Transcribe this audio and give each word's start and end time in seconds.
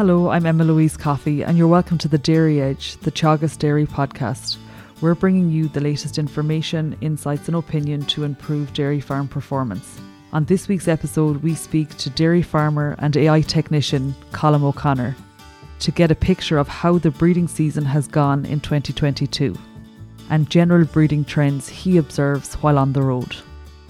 Hello, 0.00 0.30
I'm 0.30 0.46
Emma 0.46 0.64
Louise 0.64 0.96
Coffey, 0.96 1.44
and 1.44 1.58
you're 1.58 1.68
welcome 1.68 1.98
to 1.98 2.08
the 2.08 2.16
Dairy 2.16 2.58
Edge, 2.58 2.96
the 3.02 3.12
Teagasc 3.12 3.58
Dairy 3.58 3.84
podcast. 3.84 4.56
We're 5.02 5.14
bringing 5.14 5.50
you 5.50 5.68
the 5.68 5.82
latest 5.82 6.16
information, 6.16 6.96
insights, 7.02 7.48
and 7.48 7.56
opinion 7.58 8.06
to 8.06 8.24
improve 8.24 8.72
dairy 8.72 9.00
farm 9.00 9.28
performance. 9.28 10.00
On 10.32 10.46
this 10.46 10.68
week's 10.68 10.88
episode, 10.88 11.42
we 11.42 11.54
speak 11.54 11.98
to 11.98 12.08
dairy 12.08 12.40
farmer 12.40 12.96
and 13.00 13.14
AI 13.14 13.42
technician 13.42 14.14
Colm 14.32 14.62
O'Connor 14.62 15.14
to 15.80 15.90
get 15.90 16.10
a 16.10 16.14
picture 16.14 16.56
of 16.56 16.66
how 16.66 16.96
the 16.96 17.10
breeding 17.10 17.46
season 17.46 17.84
has 17.84 18.08
gone 18.08 18.46
in 18.46 18.60
2022 18.60 19.54
and 20.30 20.48
general 20.48 20.86
breeding 20.86 21.26
trends 21.26 21.68
he 21.68 21.98
observes 21.98 22.54
while 22.54 22.78
on 22.78 22.94
the 22.94 23.02
road. 23.02 23.36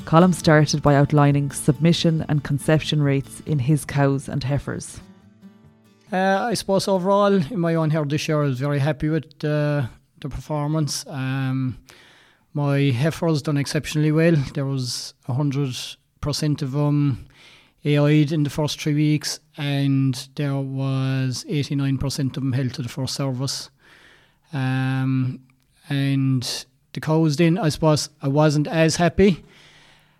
Colm 0.06 0.34
started 0.34 0.82
by 0.82 0.96
outlining 0.96 1.52
submission 1.52 2.26
and 2.28 2.42
conception 2.42 3.00
rates 3.00 3.44
in 3.46 3.60
his 3.60 3.84
cows 3.84 4.28
and 4.28 4.42
heifers. 4.42 4.98
Uh, 6.12 6.46
I 6.50 6.54
suppose 6.54 6.88
overall, 6.88 7.32
in 7.34 7.60
my 7.60 7.76
own 7.76 7.90
herd 7.90 8.10
this 8.10 8.26
year, 8.26 8.42
I 8.42 8.46
was 8.46 8.58
very 8.58 8.80
happy 8.80 9.08
with 9.08 9.44
uh, 9.44 9.86
the 10.20 10.28
performance. 10.28 11.04
Um, 11.06 11.78
my 12.52 12.90
heifers 12.90 13.42
done 13.42 13.56
exceptionally 13.56 14.10
well. 14.10 14.34
There 14.54 14.66
was 14.66 15.14
hundred 15.28 15.76
percent 16.20 16.62
of 16.62 16.72
them 16.72 17.28
AI'd 17.84 18.32
in 18.32 18.42
the 18.42 18.50
first 18.50 18.80
three 18.80 18.94
weeks, 18.94 19.38
and 19.56 20.28
there 20.34 20.56
was 20.56 21.44
eighty 21.48 21.76
nine 21.76 21.96
percent 21.96 22.36
of 22.36 22.42
them 22.42 22.52
held 22.52 22.74
to 22.74 22.82
the 22.82 22.88
first 22.88 23.14
service. 23.14 23.70
Um, 24.52 25.40
and 25.88 26.66
the 26.92 27.00
cows 27.00 27.36
then, 27.36 27.56
I 27.56 27.68
suppose, 27.68 28.08
I 28.20 28.26
wasn't 28.26 28.66
as 28.66 28.96
happy. 28.96 29.44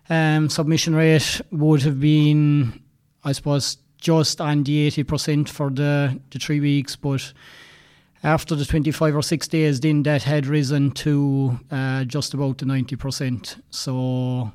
Um, 0.09 0.49
submission 0.49 0.95
rate 0.95 1.41
would 1.51 1.81
have 1.83 1.99
been, 1.99 2.81
I 3.25 3.33
suppose, 3.33 3.77
just 4.01 4.41
on 4.41 4.63
the 4.63 4.89
80% 4.89 5.47
for 5.47 5.69
the, 5.69 6.19
the 6.31 6.39
three 6.39 6.59
weeks, 6.59 6.97
but 6.97 7.31
after 8.23 8.55
the 8.55 8.65
25 8.65 9.15
or 9.15 9.23
6 9.23 9.47
days, 9.47 9.79
then 9.79 10.03
that 10.03 10.23
had 10.23 10.45
risen 10.45 10.91
to 10.91 11.59
uh, 11.71 12.03
just 12.03 12.33
about 12.33 12.57
the 12.57 12.65
90%. 12.65 13.61
So 13.69 14.51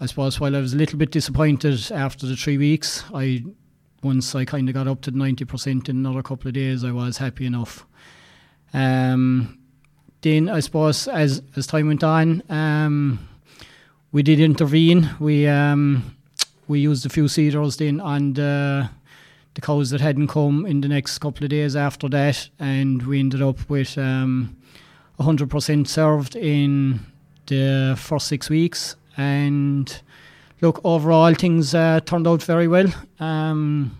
I 0.00 0.06
suppose 0.06 0.38
while 0.38 0.54
I 0.54 0.60
was 0.60 0.74
a 0.74 0.76
little 0.76 0.98
bit 0.98 1.10
disappointed 1.10 1.90
after 1.90 2.26
the 2.26 2.36
three 2.36 2.58
weeks, 2.58 3.04
I 3.12 3.44
once 4.02 4.34
I 4.34 4.44
kind 4.44 4.68
of 4.68 4.74
got 4.74 4.86
up 4.86 5.00
to 5.02 5.12
90% 5.12 5.88
in 5.88 5.96
another 5.96 6.22
couple 6.22 6.48
of 6.48 6.54
days, 6.54 6.84
I 6.84 6.92
was 6.92 7.18
happy 7.18 7.44
enough. 7.46 7.86
Um, 8.72 9.58
then 10.20 10.48
I 10.48 10.60
suppose 10.60 11.08
as 11.08 11.42
as 11.56 11.66
time 11.66 11.88
went 11.88 12.04
on, 12.04 12.42
um, 12.50 13.28
we 14.12 14.22
did 14.22 14.38
intervene. 14.40 15.10
We 15.18 15.46
um, 15.46 16.15
we 16.68 16.80
used 16.80 17.06
a 17.06 17.08
few 17.08 17.24
CIDRs 17.24 17.78
then 17.78 18.00
on 18.00 18.32
the, 18.32 18.90
the 19.54 19.60
cows 19.60 19.90
that 19.90 20.00
hadn't 20.00 20.28
come 20.28 20.66
in 20.66 20.80
the 20.80 20.88
next 20.88 21.18
couple 21.18 21.44
of 21.44 21.50
days 21.50 21.76
after 21.76 22.08
that, 22.08 22.48
and 22.58 23.06
we 23.06 23.20
ended 23.20 23.42
up 23.42 23.68
with 23.68 23.96
um, 23.98 24.56
100% 25.20 25.86
served 25.86 26.36
in 26.36 27.00
the 27.46 27.96
first 27.98 28.26
six 28.26 28.50
weeks. 28.50 28.96
And 29.16 30.00
look, 30.60 30.80
overall, 30.84 31.34
things 31.34 31.74
uh, 31.74 32.00
turned 32.00 32.26
out 32.26 32.42
very 32.42 32.68
well. 32.68 32.92
Um, 33.20 33.96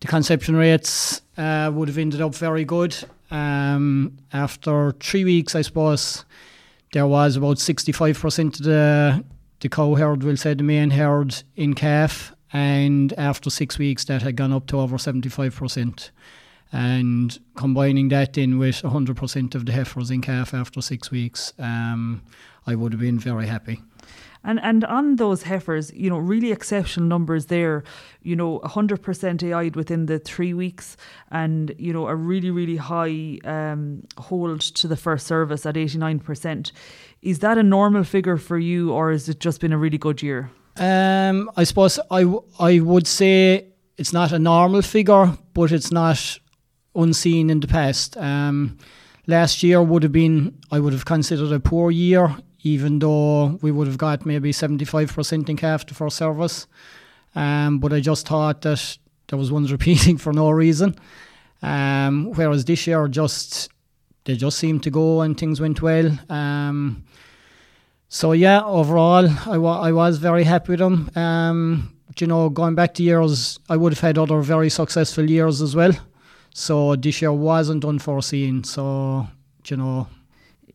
the 0.00 0.08
conception 0.08 0.56
rates 0.56 1.22
uh, 1.36 1.70
would 1.72 1.88
have 1.88 1.98
ended 1.98 2.20
up 2.20 2.34
very 2.34 2.64
good. 2.64 2.96
Um, 3.30 4.18
after 4.32 4.92
three 4.92 5.24
weeks, 5.24 5.54
I 5.54 5.62
suppose 5.62 6.24
there 6.92 7.06
was 7.06 7.36
about 7.36 7.56
65% 7.56 8.60
of 8.60 8.64
the 8.64 9.24
the 9.62 9.68
cow 9.68 9.94
herd, 9.94 10.24
we'll 10.24 10.36
say 10.36 10.54
the 10.54 10.62
main 10.64 10.90
herd 10.90 11.42
in 11.54 11.74
calf, 11.74 12.34
and 12.52 13.12
after 13.14 13.48
six 13.48 13.78
weeks 13.78 14.04
that 14.04 14.20
had 14.20 14.36
gone 14.36 14.52
up 14.52 14.66
to 14.66 14.78
over 14.78 14.96
75%. 14.96 16.10
And 16.72 17.38
combining 17.54 18.08
that 18.08 18.36
in 18.36 18.58
with 18.58 18.82
100% 18.82 19.54
of 19.54 19.66
the 19.66 19.72
heifers 19.72 20.10
in 20.10 20.20
calf 20.20 20.52
after 20.52 20.82
six 20.82 21.10
weeks, 21.10 21.52
um, 21.58 22.22
I 22.66 22.74
would 22.74 22.92
have 22.92 23.00
been 23.00 23.18
very 23.18 23.46
happy. 23.46 23.80
And 24.44 24.58
and 24.60 24.84
on 24.84 25.16
those 25.16 25.44
heifers, 25.44 25.92
you 25.94 26.10
know, 26.10 26.18
really 26.18 26.50
exceptional 26.52 27.06
numbers 27.06 27.46
there. 27.46 27.84
You 28.22 28.36
know, 28.36 28.60
100% 28.60 29.42
AI'd 29.42 29.76
within 29.76 30.06
the 30.06 30.18
three 30.18 30.54
weeks, 30.54 30.96
and 31.30 31.74
you 31.78 31.92
know, 31.92 32.08
a 32.08 32.14
really 32.14 32.50
really 32.50 32.76
high 32.76 33.38
um, 33.44 34.02
hold 34.18 34.60
to 34.60 34.88
the 34.88 34.96
first 34.96 35.26
service 35.26 35.66
at 35.66 35.74
89%. 35.74 36.72
Is 37.22 37.38
that 37.38 37.58
a 37.58 37.62
normal 37.62 38.04
figure 38.04 38.36
for 38.36 38.58
you, 38.58 38.92
or 38.92 39.12
has 39.12 39.28
it 39.28 39.38
just 39.38 39.60
been 39.60 39.72
a 39.72 39.78
really 39.78 39.98
good 39.98 40.22
year? 40.22 40.50
Um, 40.76 41.50
I 41.56 41.64
suppose 41.64 41.98
I, 42.10 42.22
w- 42.22 42.42
I 42.58 42.80
would 42.80 43.06
say 43.06 43.66
it's 43.98 44.12
not 44.12 44.32
a 44.32 44.38
normal 44.38 44.82
figure, 44.82 45.36
but 45.54 45.70
it's 45.70 45.92
not 45.92 46.38
unseen 46.94 47.50
in 47.50 47.60
the 47.60 47.68
past. 47.68 48.16
Um, 48.16 48.78
last 49.26 49.62
year 49.62 49.82
would 49.82 50.02
have 50.02 50.12
been, 50.12 50.58
I 50.70 50.80
would 50.80 50.92
have 50.92 51.04
considered 51.04 51.52
a 51.52 51.60
poor 51.60 51.90
year, 51.90 52.34
even 52.62 52.98
though 52.98 53.58
we 53.62 53.70
would 53.70 53.86
have 53.86 53.98
got 53.98 54.24
maybe 54.24 54.52
75% 54.52 55.48
in 55.48 55.56
calf 55.56 55.88
for 55.90 56.10
service. 56.10 56.66
Um, 57.34 57.78
but 57.78 57.92
I 57.92 58.00
just 58.00 58.26
thought 58.28 58.60
that 58.62 58.98
there 59.28 59.38
was 59.38 59.50
ones 59.50 59.72
repeating 59.76 60.18
for 60.18 60.32
no 60.32 60.50
reason. 60.50 60.96
Um, 61.62 62.32
whereas 62.34 62.64
this 62.64 62.86
year, 62.86 63.08
just 63.08 63.70
they 64.24 64.36
just 64.36 64.58
seemed 64.58 64.82
to 64.84 64.90
go 64.90 65.20
and 65.22 65.38
things 65.38 65.60
went 65.60 65.82
well. 65.82 66.16
Um, 66.28 67.04
so 68.08 68.32
yeah, 68.32 68.62
overall, 68.62 69.28
I, 69.46 69.58
wa- 69.58 69.80
I 69.80 69.92
was 69.92 70.18
very 70.18 70.44
happy 70.44 70.72
with 70.72 70.80
them. 70.80 71.10
Um, 71.16 71.96
you 72.18 72.26
know, 72.26 72.50
going 72.50 72.74
back 72.74 72.94
to 72.94 73.02
years, 73.02 73.58
I 73.68 73.76
would 73.76 73.92
have 73.94 74.00
had 74.00 74.18
other 74.18 74.40
very 74.42 74.68
successful 74.68 75.28
years 75.28 75.62
as 75.62 75.74
well. 75.74 75.92
So 76.54 76.94
this 76.96 77.22
year 77.22 77.32
wasn't 77.32 77.84
unforeseen. 77.84 78.64
So 78.64 79.26
you 79.66 79.76
know. 79.76 80.08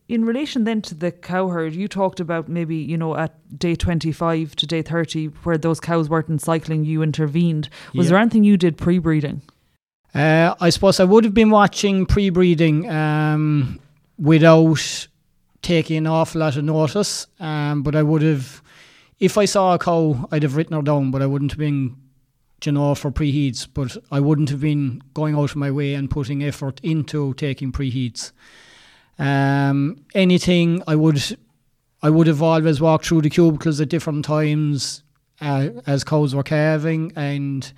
In 0.08 0.24
relation 0.24 0.64
then 0.64 0.80
to 0.82 0.94
the 0.94 1.12
cow 1.12 1.48
herd, 1.48 1.74
you 1.74 1.86
talked 1.86 2.18
about 2.18 2.48
maybe, 2.48 2.76
you 2.76 2.96
know, 2.96 3.14
at 3.14 3.58
day 3.58 3.74
25 3.74 4.56
to 4.56 4.66
day 4.66 4.80
30, 4.80 5.26
where 5.44 5.58
those 5.58 5.80
cows 5.80 6.08
weren't 6.08 6.40
cycling, 6.40 6.84
you 6.86 7.02
intervened. 7.02 7.68
Was 7.94 8.06
Yeah. 8.06 8.10
there 8.10 8.18
anything 8.20 8.42
you 8.44 8.56
did 8.56 8.78
pre 8.78 8.98
breeding? 8.98 9.42
Uh, 10.14 10.54
I 10.60 10.70
suppose 10.70 10.98
I 10.98 11.04
would 11.04 11.24
have 11.24 11.34
been 11.34 11.50
watching 11.50 12.06
pre-breeding 12.06 12.88
um, 12.88 13.78
without 14.18 15.06
taking 15.60 15.98
an 15.98 16.06
awful 16.06 16.40
lot 16.40 16.56
of 16.56 16.64
notice, 16.64 17.26
um, 17.38 17.82
but 17.82 17.94
I 17.94 18.02
would 18.02 18.22
have, 18.22 18.62
if 19.20 19.36
I 19.36 19.44
saw 19.44 19.74
a 19.74 19.78
cow, 19.78 20.26
I'd 20.32 20.42
have 20.44 20.56
written 20.56 20.74
her 20.74 20.80
down, 20.82 21.10
but 21.10 21.20
I 21.20 21.26
wouldn't 21.26 21.50
have 21.52 21.58
been, 21.58 21.94
you 22.64 22.72
know, 22.72 22.94
for 22.94 23.10
preheats. 23.10 23.68
But 23.72 23.98
I 24.10 24.18
wouldn't 24.20 24.48
have 24.48 24.60
been 24.62 25.02
going 25.12 25.34
out 25.34 25.50
of 25.50 25.56
my 25.56 25.70
way 25.70 25.92
and 25.92 26.08
putting 26.10 26.42
effort 26.42 26.80
into 26.82 27.34
taking 27.34 27.70
preheats. 27.70 28.32
Um, 29.18 30.04
anything 30.14 30.82
I 30.86 30.94
would, 30.94 31.36
I 32.02 32.10
would 32.10 32.26
have 32.26 32.42
always 32.42 32.80
walked 32.80 33.06
through 33.06 33.22
the 33.22 33.30
cubicles 33.30 33.80
at 33.80 33.88
different 33.88 34.24
times 34.24 35.02
uh, 35.40 35.68
as 35.86 36.04
cows 36.04 36.34
were 36.34 36.42
calving 36.42 37.12
and 37.16 37.72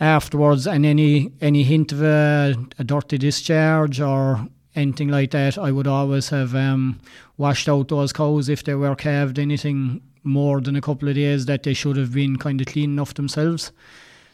afterwards 0.00 0.66
and 0.66 0.86
any 0.86 1.32
any 1.40 1.64
hint 1.64 1.92
of 1.92 2.02
a, 2.02 2.54
a 2.78 2.84
dirty 2.84 3.18
discharge 3.18 4.00
or 4.00 4.46
anything 4.76 5.08
like 5.08 5.32
that 5.32 5.58
I 5.58 5.72
would 5.72 5.86
always 5.86 6.28
have 6.28 6.54
um, 6.54 7.00
washed 7.36 7.68
out 7.68 7.88
those 7.88 8.12
cows 8.12 8.48
if 8.48 8.62
they 8.62 8.74
were 8.74 8.94
calved 8.94 9.38
anything 9.38 10.00
more 10.22 10.60
than 10.60 10.76
a 10.76 10.80
couple 10.80 11.08
of 11.08 11.14
days 11.16 11.46
that 11.46 11.62
they 11.64 11.74
should 11.74 11.96
have 11.96 12.12
been 12.12 12.36
kind 12.36 12.60
of 12.60 12.68
clean 12.68 12.90
enough 12.92 13.14
themselves 13.14 13.72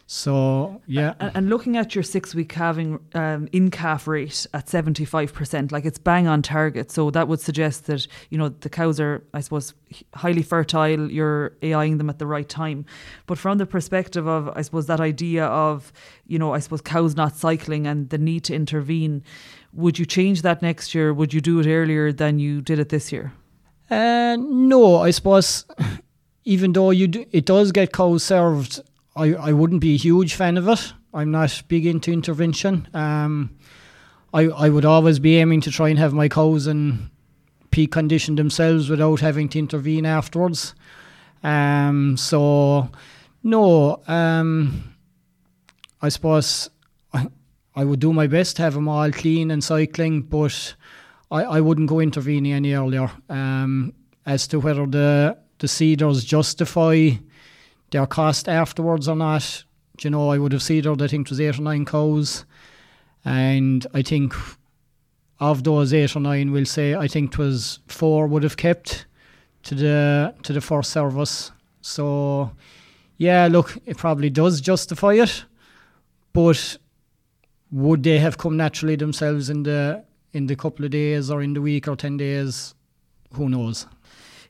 so 0.07 0.81
yeah 0.87 1.15
And, 1.21 1.31
and 1.35 1.49
looking 1.49 1.77
at 1.77 1.95
your 1.95 2.05
six 2.05 2.35
week 2.35 2.51
calving 2.51 2.99
um, 3.15 3.49
in 3.53 3.71
calf 3.71 4.07
rate 4.07 4.47
at 4.53 4.67
75%, 4.67 5.73
like 5.73 5.85
it's 5.85 5.99
bang 5.99 6.27
on 6.27 6.43
target. 6.43 6.91
So 6.91 7.11
that 7.11 7.29
would 7.29 7.41
suggest 7.41 7.87
that, 7.87 8.07
you 8.31 8.39
know, 8.39 8.49
the 8.49 8.69
cows 8.69 9.01
are, 9.01 9.25
I 9.33 9.41
suppose, 9.41 9.75
highly 10.15 10.43
fertile, 10.43 11.11
you're 11.11 11.57
AIing 11.63 11.99
them 11.99 12.11
at 12.11 12.19
the 12.19 12.27
right 12.27 12.49
time. 12.49 12.85
But 13.27 13.39
from 13.39 13.59
the 13.59 13.67
perspective 13.67 14.27
of, 14.27 14.49
I 14.55 14.63
suppose, 14.63 14.87
that 14.87 15.01
idea 15.01 15.47
of, 15.47 15.93
you 16.27 16.39
know, 16.39 16.53
I 16.53 16.59
suppose 16.59 16.81
cows 16.81 17.17
not 17.17 17.37
cycling 17.37 17.87
and 17.87 18.11
the 18.11 18.19
need 18.19 18.45
to 18.45 18.55
intervene, 18.55 19.23
would 19.73 19.99
you 19.99 20.07
change 20.07 20.43
that 20.43 20.63
next 20.63 20.95
year? 20.95 21.13
Would 21.13 21.33
you 21.33 21.41
do 21.41 21.61
it 21.61 21.67
earlier 21.67 22.13
than 22.13 22.39
you 22.39 22.61
did 22.61 22.79
it 22.79 22.91
this 22.91 23.13
year? 23.13 23.33
Uh, 23.91 24.37
no, 24.39 24.99
I 24.99 25.11
suppose 25.11 25.65
even 26.45 26.73
though 26.73 26.91
you 26.91 27.09
do, 27.09 27.25
it 27.33 27.47
does 27.47 27.73
get 27.73 27.93
cows 27.93 28.25
served, 28.25 28.81
I, 29.17 29.35
I 29.35 29.53
wouldn't 29.53 29.81
be 29.81 29.95
a 29.95 29.99
huge 29.99 30.35
fan 30.35 30.57
of 30.57 30.69
it. 30.69 30.93
I'm 31.13 31.31
not 31.31 31.63
big 31.69 31.87
into 31.87 32.13
intervention. 32.13 32.89
Um, 32.95 33.57
I 34.33 34.43
I 34.47 34.69
would 34.69 34.85
always 34.85 35.19
be 35.19 35.37
aiming 35.37 35.61
to 35.63 35.71
try 35.71 35.89
and 35.89 35.99
have 35.99 36.13
my 36.13 36.29
cows 36.29 36.67
in 36.67 37.11
peak 37.71 37.93
condition 37.93 38.35
themselves 38.37 38.89
without 38.89 39.21
having 39.21 39.49
to 39.51 39.59
intervene 39.59 40.07
afterwards. 40.07 40.75
Um, 41.43 42.17
so 42.17 42.91
no, 43.43 44.03
um, 44.09 44.95
I 46.03 46.09
suppose 46.09 46.71
I, 47.13 47.29
I 47.77 47.85
would 47.85 48.01
do 48.01 48.13
my 48.13 48.27
best 48.27 48.57
to 48.57 48.63
have 48.63 48.75
them 48.75 48.89
all 48.89 49.11
clean 49.13 49.51
and 49.51 49.63
cycling, 49.63 50.23
but 50.23 50.75
I, 51.31 51.43
I 51.43 51.61
wouldn't 51.61 51.89
go 51.89 52.01
intervening 52.01 52.53
any 52.53 52.75
earlier. 52.75 53.11
Um, 53.29 53.93
as 54.27 54.47
to 54.49 54.59
whether 54.59 54.87
the 54.87 55.39
the 55.59 55.67
CIDRs 55.67 56.27
justify 56.27 57.11
their 57.95 58.07
cost 58.07 58.49
afterwards 58.49 59.07
or 59.07 59.15
not, 59.15 59.65
you 60.01 60.11
know, 60.11 60.29
I 60.31 60.39
would 60.39 60.51
have 60.51 60.65
seeded, 60.65 61.01
I 61.01 61.07
think 61.07 61.29
it 61.29 61.31
was 61.31 61.41
eight 61.41 61.59
or 61.59 61.63
nine 61.63 61.85
cows. 61.85 62.45
And 63.25 63.87
I 63.95 64.03
think 64.03 64.35
of 65.39 65.63
those 65.63 65.95
eight 65.95 66.17
or 66.17 66.21
nine, 66.21 66.51
we'll 66.51 66.67
say, 66.67 66.97
I 66.97 67.07
think 67.07 67.35
it 67.35 67.39
was 67.39 67.79
four 67.87 68.27
would 68.27 68.43
have 68.43 68.57
kept 68.57 69.07
to 69.63 69.75
the 69.77 70.35
to 70.43 70.53
the 70.53 70.61
first 70.61 70.91
service. 70.91 71.53
So, 71.83 72.51
yeah, 73.17 73.47
look, 73.49 73.79
it 73.87 73.97
probably 73.97 74.29
does 74.29 74.61
justify 74.61 75.15
it, 75.15 75.45
but 76.33 76.77
would 77.71 78.03
they 78.03 78.19
have 78.19 78.39
come 78.39 78.57
naturally 78.57 78.97
themselves 78.97 79.49
in 79.49 79.63
the 79.63 80.05
in 80.33 80.49
the 80.49 80.57
couple 80.57 80.85
of 80.85 80.91
days 80.91 81.31
or 81.31 81.43
in 81.43 81.55
the 81.55 81.63
week 81.63 81.87
or 81.87 81.95
ten 81.95 82.17
days? 82.17 82.75
Who 83.35 83.49
knows? 83.49 83.87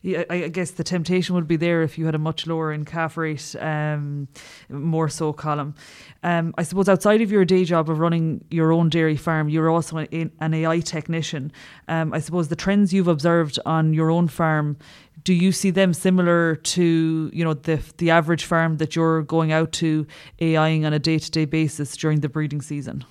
I 0.05 0.49
guess 0.49 0.71
the 0.71 0.83
temptation 0.83 1.33
would 1.35 1.47
be 1.47 1.55
there 1.55 1.81
if 1.81 1.97
you 1.97 2.05
had 2.05 2.13
a 2.13 2.19
much 2.19 2.45
lower 2.45 2.71
in 2.71 2.85
calf 2.85 3.17
rate, 3.17 3.55
um, 3.59 4.27
more 4.69 5.09
so 5.09 5.33
Colm. 5.33 5.73
Um, 6.21 6.53
I 6.57 6.63
suppose 6.63 6.87
outside 6.87 7.21
of 7.21 7.31
your 7.31 7.43
day 7.43 7.65
job 7.65 7.89
of 7.89 7.99
running 7.99 8.45
your 8.51 8.71
own 8.71 8.89
dairy 8.89 9.15
farm, 9.15 9.49
you're 9.49 9.69
also 9.69 9.97
an, 9.97 10.31
an 10.39 10.53
AI 10.53 10.79
technician. 10.81 11.51
Um, 11.87 12.13
I 12.13 12.19
suppose 12.19 12.49
the 12.49 12.55
trends 12.55 12.93
you've 12.93 13.07
observed 13.07 13.57
on 13.65 13.93
your 13.93 14.11
own 14.11 14.27
farm, 14.27 14.77
do 15.23 15.33
you 15.33 15.51
see 15.51 15.71
them 15.71 15.93
similar 15.93 16.55
to 16.55 17.31
you 17.33 17.43
know 17.43 17.55
the 17.55 17.81
the 17.97 18.11
average 18.11 18.45
farm 18.45 18.77
that 18.77 18.95
you're 18.95 19.23
going 19.23 19.51
out 19.51 19.71
to 19.73 20.05
AIing 20.39 20.85
on 20.85 20.93
a 20.93 20.99
day 20.99 21.17
to 21.17 21.31
day 21.31 21.45
basis 21.45 21.97
during 21.97 22.19
the 22.19 22.29
breeding 22.29 22.61
season? 22.61 23.03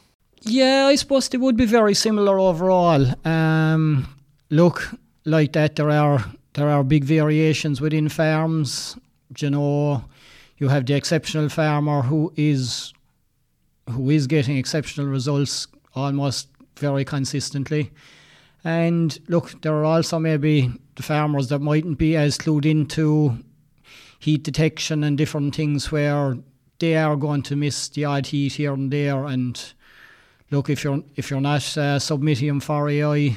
Yeah, 0.42 0.86
I 0.86 0.94
suppose 0.94 1.28
they 1.28 1.38
would 1.38 1.56
be 1.56 1.66
very 1.66 1.94
similar 1.94 2.38
overall. 2.38 3.06
Um, 3.26 4.06
look, 4.50 4.94
like 5.24 5.54
that, 5.54 5.76
there 5.76 5.90
are 5.90 6.24
there 6.54 6.68
are 6.68 6.82
big 6.82 7.04
variations 7.04 7.80
within 7.80 8.08
farms. 8.08 8.96
You 9.38 9.50
know, 9.50 10.04
you 10.58 10.68
have 10.68 10.86
the 10.86 10.94
exceptional 10.94 11.48
farmer 11.48 12.02
who 12.02 12.32
is 12.36 12.92
who 13.90 14.08
is 14.08 14.26
getting 14.26 14.56
exceptional 14.56 15.06
results 15.06 15.66
almost 15.94 16.48
very 16.78 17.04
consistently. 17.04 17.90
And 18.64 19.18
look, 19.28 19.60
there 19.60 19.74
are 19.74 19.84
also 19.84 20.18
maybe 20.18 20.72
the 20.96 21.02
farmers 21.02 21.48
that 21.48 21.58
mightn't 21.58 21.98
be 21.98 22.16
as 22.16 22.38
clued 22.38 22.64
into 22.64 23.36
heat 24.18 24.42
detection 24.42 25.04
and 25.04 25.18
different 25.18 25.54
things 25.54 25.92
where 25.92 26.38
they 26.78 26.96
are 26.96 27.16
going 27.16 27.42
to 27.42 27.56
miss 27.56 27.88
the 27.88 28.06
odd 28.06 28.26
heat 28.28 28.54
here 28.54 28.72
and 28.72 28.90
there. 28.90 29.26
And 29.26 29.60
look, 30.50 30.70
if 30.70 30.82
you're 30.82 31.02
if 31.16 31.30
you're 31.30 31.40
not 31.40 31.76
uh, 31.76 31.98
submitting 31.98 32.60
for 32.60 32.88
AI, 32.88 33.36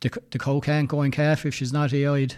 the, 0.00 0.22
the 0.30 0.38
cow 0.38 0.60
can't 0.60 0.88
go 0.88 1.02
in 1.02 1.10
calf 1.10 1.46
if 1.46 1.54
she's 1.54 1.72
not 1.72 1.92
AI'd. 1.92 2.36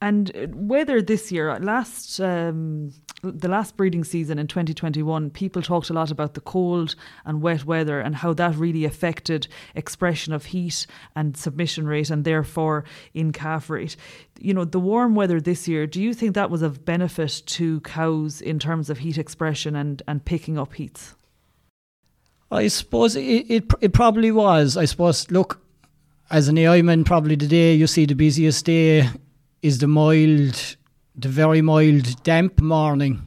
And 0.00 0.36
uh, 0.36 0.46
whether 0.48 1.00
this 1.00 1.32
year, 1.32 1.58
last 1.58 2.20
um, 2.20 2.92
the 3.22 3.48
last 3.48 3.76
breeding 3.76 4.04
season 4.04 4.38
in 4.38 4.46
2021, 4.46 5.30
people 5.30 5.62
talked 5.62 5.88
a 5.88 5.94
lot 5.94 6.10
about 6.10 6.34
the 6.34 6.40
cold 6.40 6.94
and 7.24 7.40
wet 7.40 7.64
weather 7.64 7.98
and 8.00 8.14
how 8.14 8.34
that 8.34 8.54
really 8.56 8.84
affected 8.84 9.48
expression 9.74 10.34
of 10.34 10.46
heat 10.46 10.86
and 11.14 11.36
submission 11.36 11.86
rate, 11.86 12.10
and 12.10 12.24
therefore 12.24 12.84
in 13.14 13.32
calf 13.32 13.70
rate. 13.70 13.96
You 14.38 14.52
know, 14.52 14.64
the 14.66 14.80
warm 14.80 15.14
weather 15.14 15.40
this 15.40 15.66
year. 15.66 15.86
Do 15.86 16.02
you 16.02 16.12
think 16.12 16.34
that 16.34 16.50
was 16.50 16.60
of 16.60 16.84
benefit 16.84 17.42
to 17.46 17.80
cows 17.80 18.42
in 18.42 18.58
terms 18.58 18.90
of 18.90 18.98
heat 18.98 19.16
expression 19.16 19.74
and 19.74 20.02
and 20.06 20.24
picking 20.24 20.58
up 20.58 20.74
heats? 20.74 21.14
I 22.50 22.68
suppose 22.68 23.16
it, 23.16 23.22
it, 23.22 23.64
it 23.80 23.92
probably 23.92 24.30
was. 24.30 24.76
I 24.76 24.84
suppose, 24.84 25.28
look, 25.32 25.60
as 26.30 26.48
an 26.48 26.56
AIman, 26.56 27.04
probably 27.04 27.36
the 27.36 27.46
day 27.46 27.74
you 27.74 27.86
see 27.86 28.06
the 28.06 28.14
busiest 28.14 28.64
day 28.64 29.08
is 29.62 29.78
the 29.78 29.86
mild, 29.86 30.76
the 31.14 31.28
very 31.28 31.62
mild, 31.62 32.22
damp 32.22 32.60
morning. 32.60 33.26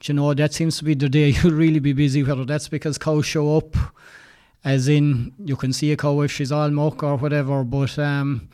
Do 0.00 0.12
you 0.12 0.14
know, 0.14 0.32
that 0.34 0.54
seems 0.54 0.78
to 0.78 0.84
be 0.84 0.94
the 0.94 1.08
day 1.08 1.28
you'll 1.42 1.52
really 1.52 1.80
be 1.80 1.92
busy, 1.92 2.22
whether 2.22 2.44
that's 2.44 2.68
because 2.68 2.98
cows 2.98 3.26
show 3.26 3.56
up, 3.56 3.76
as 4.64 4.88
in 4.88 5.32
you 5.44 5.56
can 5.56 5.72
see 5.72 5.92
a 5.92 5.96
cow 5.96 6.20
if 6.20 6.30
she's 6.30 6.52
all 6.52 6.70
muck 6.70 7.02
or 7.02 7.16
whatever. 7.16 7.64
But 7.64 7.98
um, 7.98 8.48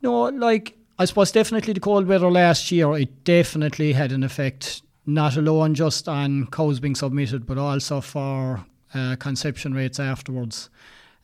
no, 0.00 0.24
like, 0.24 0.76
I 0.98 1.04
suppose 1.04 1.32
definitely 1.32 1.72
the 1.72 1.80
cold 1.80 2.06
weather 2.06 2.30
last 2.30 2.70
year, 2.70 2.96
it 2.96 3.24
definitely 3.24 3.92
had 3.92 4.12
an 4.12 4.22
effect, 4.22 4.82
not 5.06 5.36
alone 5.36 5.74
just 5.74 6.08
on 6.08 6.46
cows 6.46 6.78
being 6.78 6.94
submitted, 6.94 7.46
but 7.46 7.58
also 7.58 8.00
for 8.00 8.64
uh, 8.94 9.16
conception 9.16 9.74
rates 9.74 9.98
afterwards. 9.98 10.70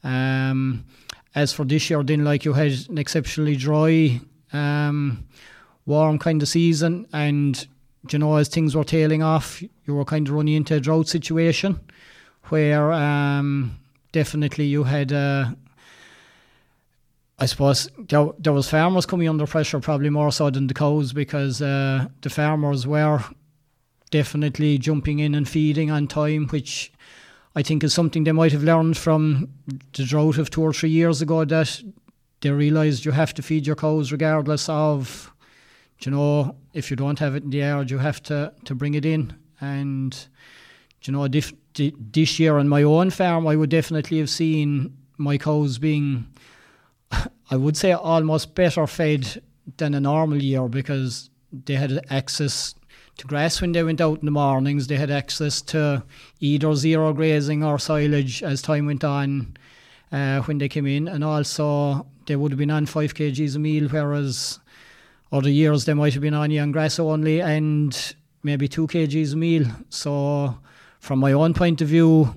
Um, 0.03 0.85
as 1.39 1.53
for 1.53 1.65
this 1.65 1.89
year, 1.89 2.03
then 2.03 2.25
like 2.25 2.45
you 2.45 2.53
had 2.53 2.73
an 2.89 2.99
exceptionally 2.99 3.57
dry, 3.57 4.21
um, 4.53 5.25
warm 5.87 6.19
kind 6.19 6.43
of 6.43 6.49
season, 6.49 7.07
and 7.13 7.67
you 8.11 8.19
know 8.19 8.37
as 8.37 8.49
things 8.49 8.75
were 8.75 8.85
tailing 8.85 9.23
off, 9.23 9.63
you 9.63 9.95
were 9.95 10.05
kind 10.05 10.27
of 10.29 10.35
running 10.35 10.55
into 10.55 10.75
a 10.75 10.81
drought 10.81 11.09
situation 11.09 11.79
where 12.45 12.93
um, 12.93 13.79
definitely 14.13 14.67
you 14.67 14.85
had. 14.85 15.13
Uh, 15.13 15.51
I 17.41 17.47
suppose 17.47 17.89
there, 17.97 18.31
there 18.41 18.53
was 18.53 18.69
farmers 18.69 19.07
coming 19.07 19.29
under 19.29 19.47
pressure 19.47 19.79
probably 19.79 20.11
more 20.11 20.33
so 20.33 20.51
than 20.51 20.67
the 20.67 20.75
cows 20.75 21.13
because 21.13 21.63
uh, 21.63 22.09
the 22.21 22.31
farmers 22.31 22.85
were 22.85 23.23
definitely 24.11 24.77
jumping 24.79 25.21
in 25.21 25.37
and 25.37 25.49
feeding 25.49 25.89
on 25.89 26.09
time, 26.09 26.49
which 26.49 26.91
I 27.59 27.63
think 27.63 27.83
is 27.83 27.93
something 27.93 28.23
they 28.23 28.31
might 28.31 28.53
have 28.53 28.63
learned 28.63 28.97
from 28.97 29.49
the 29.93 30.05
drought 30.05 30.39
of 30.39 30.49
two 30.49 30.63
or 30.63 30.73
three 30.73 30.91
years 30.91 31.21
ago 31.21 31.45
that 31.45 31.83
they 32.41 32.51
realised 32.51 33.05
you 33.05 33.11
have 33.11 33.35
to 33.35 33.43
feed 33.43 33.67
your 33.67 33.75
cows 33.75 34.13
regardless 34.13 34.69
of, 34.69 35.33
you 35.99 36.13
know, 36.13 36.55
if 36.73 36.89
you 36.89 36.97
don't 36.97 37.19
have 37.19 37.35
it 37.35 37.43
in 37.43 37.51
the 37.51 37.59
yard, 37.59 37.91
you 37.91 37.99
have 37.99 38.23
to, 38.23 38.53
to 38.65 38.77
bring 38.77 38.95
it 38.95 39.05
in. 39.05 39.35
And, 39.61 40.17
you 41.03 41.13
know, 41.13 41.27
dif- 41.27 41.53
this 41.75 42.39
year 42.39 42.59
on 42.59 42.69
my 42.69 42.85
own 42.85 43.11
farm, 43.11 43.49
I 43.49 43.57
would 43.57 43.71
definitely 43.71 44.21
have 44.21 44.31
seen 44.31 44.97
my 45.17 45.37
cows 45.37 45.79
being, 45.79 46.29
I 47.51 47.57
would 47.57 47.77
say, 47.77 47.91
almost 47.91 48.55
better 48.55 48.87
fed 48.87 49.43
than 49.79 49.97
a 49.97 50.01
normal 50.01 50.41
year 50.41 50.69
because 50.69 51.29
they 51.51 51.75
had 51.75 52.07
access 52.09 52.77
to 53.19 53.27
grass 53.27 53.61
when 53.61 53.73
they 53.73 53.83
went 53.83 54.01
out 54.01 54.21
in 54.21 54.25
the 54.25 54.31
mornings. 54.31 54.87
They 54.87 54.97
had 54.97 55.11
access 55.11 55.61
to 55.63 56.03
either 56.41 56.75
zero 56.75 57.13
grazing 57.13 57.63
or 57.63 57.79
silage 57.79 58.43
as 58.43 58.63
time 58.63 58.87
went 58.87 59.05
on 59.05 59.57
uh, 60.11 60.41
when 60.43 60.59
they 60.59 60.69
came 60.69 60.87
in, 60.87 61.09
and 61.09 61.23
also 61.23 62.07
they 62.27 62.37
would 62.37 62.53
have 62.53 62.59
been 62.59 62.71
on 62.71 62.87
five 62.87 63.15
kgs 63.15 63.57
a 63.57 63.59
meal, 63.59 63.89
whereas 63.89 64.61
other 65.31 65.51
years 65.51 65.85
they 65.85 65.95
might 65.95 66.15
have 66.15 66.23
been 66.23 66.35
on 66.35 66.51
young 66.51 66.73
grass 66.73 66.99
only 66.99 67.41
and 67.41 68.15
maybe 68.43 68.69
two 68.69 68.87
kgs 68.87 69.35
a 69.35 69.37
meal. 69.37 69.67
So, 69.91 70.59
from 71.01 71.19
my 71.19 71.33
own 71.33 71.55
point 71.55 71.81
of 71.81 71.89
view, 71.89 72.35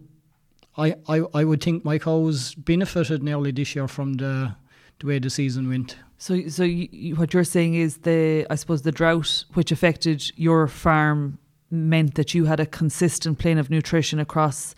I, 0.78 0.96
I, 1.08 1.22
I 1.34 1.44
would 1.44 1.64
think 1.64 1.86
my 1.86 2.00
cows 2.00 2.56
benefited 2.56 3.24
nearly 3.24 3.52
this 3.52 3.76
year 3.76 3.88
from 3.88 4.14
the 4.14 4.56
the 5.02 5.08
way 5.08 5.20
the 5.20 5.30
season 5.30 5.68
went. 5.68 5.98
So, 6.18 6.48
so 6.48 6.64
you, 6.64 7.16
what 7.16 7.34
you're 7.34 7.44
saying 7.44 7.74
is 7.74 7.98
the, 7.98 8.46
I 8.50 8.56
suppose, 8.56 8.84
the 8.84 8.92
drought 8.92 9.44
which 9.54 9.72
affected 9.72 10.32
your 10.38 10.68
farm 10.68 11.40
meant 11.72 12.16
that 12.16 12.34
you 12.34 12.46
had 12.46 12.60
a 12.60 12.66
consistent 12.66 13.40
plane 13.40 13.58
of 13.58 13.70
nutrition 13.70 14.20
across 14.20 14.76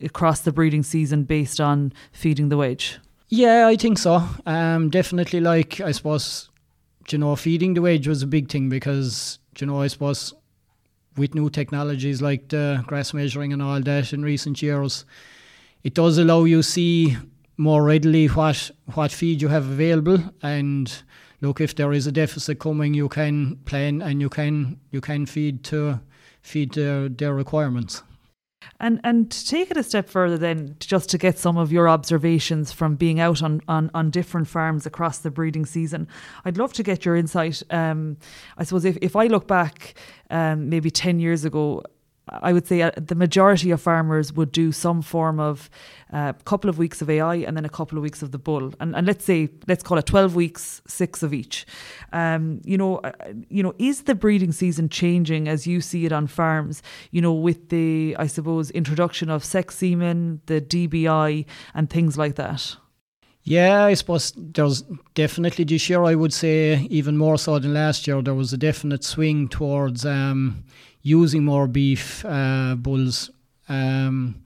across 0.00 0.40
the 0.40 0.52
breeding 0.52 0.82
season 0.82 1.24
based 1.24 1.60
on 1.60 1.92
feeding 2.12 2.48
the 2.48 2.56
wedge. 2.56 2.98
Yeah, 3.28 3.66
I 3.66 3.76
think 3.76 3.98
so. 3.98 4.22
Um, 4.46 4.90
definitely, 4.90 5.40
like 5.40 5.80
I 5.80 5.92
suppose, 5.92 6.50
you 7.10 7.18
know, 7.18 7.36
feeding 7.36 7.74
the 7.74 7.82
wedge 7.82 8.06
was 8.06 8.22
a 8.22 8.26
big 8.26 8.48
thing 8.48 8.68
because 8.68 9.38
you 9.58 9.66
know, 9.66 9.82
I 9.82 9.88
suppose 9.88 10.34
with 11.16 11.34
new 11.34 11.50
technologies 11.50 12.22
like 12.22 12.48
the 12.48 12.82
grass 12.86 13.12
measuring 13.12 13.52
and 13.52 13.60
all 13.60 13.80
that 13.80 14.12
in 14.12 14.22
recent 14.22 14.62
years, 14.62 15.04
it 15.82 15.94
does 15.94 16.16
allow 16.16 16.44
you 16.44 16.62
see 16.62 17.16
more 17.58 17.82
readily 17.82 18.26
what 18.28 18.70
what 18.94 19.12
feed 19.12 19.42
you 19.42 19.48
have 19.48 19.66
available. 19.66 20.18
And 20.42 21.02
look 21.42 21.60
if 21.60 21.74
there 21.74 21.92
is 21.92 22.06
a 22.06 22.12
deficit 22.12 22.58
coming 22.58 22.94
you 22.94 23.08
can 23.08 23.56
plan 23.66 24.00
and 24.00 24.20
you 24.20 24.30
can 24.30 24.80
you 24.90 25.02
can 25.02 25.26
feed 25.26 25.64
to 25.64 26.00
feed 26.40 26.72
their, 26.72 27.08
their 27.08 27.34
requirements. 27.34 28.02
And 28.80 29.00
and 29.04 29.30
to 29.30 29.46
take 29.46 29.70
it 29.70 29.76
a 29.76 29.82
step 29.82 30.08
further 30.08 30.38
then 30.38 30.76
just 30.78 31.08
to 31.10 31.18
get 31.18 31.38
some 31.38 31.56
of 31.56 31.72
your 31.72 31.88
observations 31.88 32.72
from 32.72 32.96
being 32.96 33.20
out 33.20 33.42
on, 33.42 33.60
on, 33.68 33.90
on 33.94 34.10
different 34.10 34.48
farms 34.48 34.86
across 34.86 35.18
the 35.18 35.30
breeding 35.30 35.64
season 35.64 36.08
I'd 36.44 36.58
love 36.58 36.72
to 36.74 36.82
get 36.82 37.04
your 37.04 37.16
insight. 37.16 37.62
Um, 37.70 38.18
I 38.56 38.64
suppose 38.64 38.84
if, 38.84 38.98
if 39.00 39.14
I 39.16 39.26
look 39.26 39.46
back 39.46 39.94
um, 40.30 40.68
maybe 40.68 40.90
10 40.90 41.20
years 41.20 41.44
ago 41.44 41.82
I 42.30 42.52
would 42.52 42.66
say 42.66 42.82
uh, 42.82 42.90
the 42.96 43.14
majority 43.14 43.70
of 43.70 43.80
farmers 43.80 44.32
would 44.32 44.52
do 44.52 44.72
some 44.72 45.02
form 45.02 45.40
of 45.40 45.70
a 46.12 46.16
uh, 46.16 46.32
couple 46.44 46.70
of 46.70 46.78
weeks 46.78 47.02
of 47.02 47.10
AI 47.10 47.36
and 47.36 47.56
then 47.56 47.64
a 47.64 47.68
couple 47.68 47.98
of 47.98 48.02
weeks 48.02 48.22
of 48.22 48.32
the 48.32 48.38
bull, 48.38 48.72
and, 48.80 48.96
and 48.96 49.06
let's 49.06 49.24
say 49.24 49.48
let's 49.66 49.82
call 49.82 49.98
it 49.98 50.06
twelve 50.06 50.34
weeks, 50.34 50.80
six 50.86 51.22
of 51.22 51.34
each. 51.34 51.66
Um, 52.12 52.60
you 52.64 52.78
know, 52.78 52.96
uh, 52.98 53.12
you 53.48 53.62
know, 53.62 53.74
is 53.78 54.02
the 54.02 54.14
breeding 54.14 54.52
season 54.52 54.88
changing 54.88 55.48
as 55.48 55.66
you 55.66 55.80
see 55.80 56.06
it 56.06 56.12
on 56.12 56.26
farms? 56.26 56.82
You 57.10 57.20
know, 57.20 57.32
with 57.32 57.68
the 57.68 58.16
I 58.18 58.26
suppose 58.26 58.70
introduction 58.70 59.30
of 59.30 59.44
sex 59.44 59.76
semen, 59.76 60.40
the 60.46 60.60
EBI, 60.60 61.46
and 61.74 61.90
things 61.90 62.16
like 62.16 62.36
that. 62.36 62.76
Yeah, 63.48 63.84
I 63.84 63.94
suppose 63.94 64.34
there's 64.36 64.82
definitely 65.14 65.64
this 65.64 65.88
year. 65.88 66.02
I 66.04 66.14
would 66.14 66.34
say 66.34 66.86
even 66.90 67.16
more 67.16 67.38
so 67.38 67.58
than 67.58 67.72
last 67.72 68.06
year. 68.06 68.20
There 68.20 68.34
was 68.34 68.52
a 68.52 68.58
definite 68.58 69.04
swing 69.04 69.48
towards. 69.48 70.04
Um, 70.04 70.64
using 71.02 71.44
more 71.44 71.66
beef 71.66 72.24
uh, 72.24 72.74
bulls. 72.76 73.30
Um, 73.68 74.42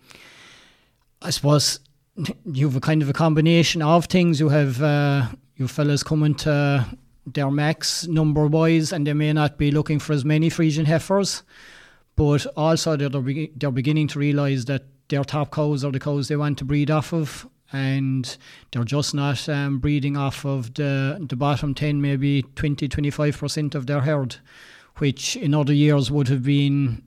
I 1.21 1.31
suppose 1.31 1.81
you 2.45 2.67
have 2.67 2.77
a 2.77 2.81
kind 2.81 3.03
of 3.03 3.09
a 3.09 3.13
combination 3.13 3.83
of 3.83 4.07
things. 4.07 4.41
You 4.41 4.49
have 4.49 4.83
uh, 4.83 5.27
you 5.57 5.69
fellas 5.69 6.03
coming 6.03 6.35
to 6.37 6.87
their 7.27 7.51
max 7.51 8.07
number 8.07 8.47
wise, 8.47 8.93
and 8.93 9.07
they 9.07 9.13
may 9.13 9.33
not 9.33 9.59
be 9.59 9.71
looking 9.71 9.99
for 9.99 10.13
as 10.13 10.25
many 10.25 10.51
Friesian 10.51 10.87
heifers, 10.87 11.43
but 12.17 12.47
also 12.57 12.97
they're, 12.97 13.49
they're 13.57 13.71
beginning 13.71 14.09
to 14.09 14.19
realise 14.19 14.65
that 14.65 14.85
their 15.09 15.25
top 15.25 15.53
cows 15.53 15.85
are 15.85 15.93
the 15.93 16.01
cows 16.01 16.29
they 16.29 16.37
want 16.37 16.59
to 16.59 16.65
breed 16.65 16.91
off 16.91 17.13
of, 17.13 17.47
and 17.73 18.37
they're 18.71 18.85
just 18.85 19.15
not 19.15 19.49
um, 19.49 19.79
breeding 19.79 20.17
off 20.17 20.45
of 20.45 20.75
the, 20.75 21.25
the 21.29 21.37
bottom 21.37 21.75
10, 21.75 22.01
maybe 22.01 22.43
20 22.57 22.89
25% 22.89 23.75
of 23.75 23.87
their 23.87 24.01
herd, 24.01 24.37
which 24.99 25.37
in 25.37 25.55
other 25.55 25.73
years 25.73 26.11
would 26.11 26.29
have 26.29 26.43
been. 26.43 27.03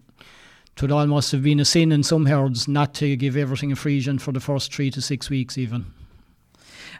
It 0.75 0.82
would 0.82 0.92
almost 0.92 1.32
have 1.32 1.42
been 1.42 1.62
a 1.62 1.65
sin 1.65 1.94
in 1.94 2.04
some 2.04 2.25
herds 2.25 2.68
not 2.68 2.94
to 2.96 3.15
give 3.15 3.38
everything 3.38 3.72
a 3.72 3.75
Friesian 3.75 4.20
for 4.20 4.34
the 4.34 4.42
first 4.42 4.74
three 4.74 4.92
to 4.92 5.01
six 5.01 5.30
weeks, 5.30 5.58
even. 5.58 5.86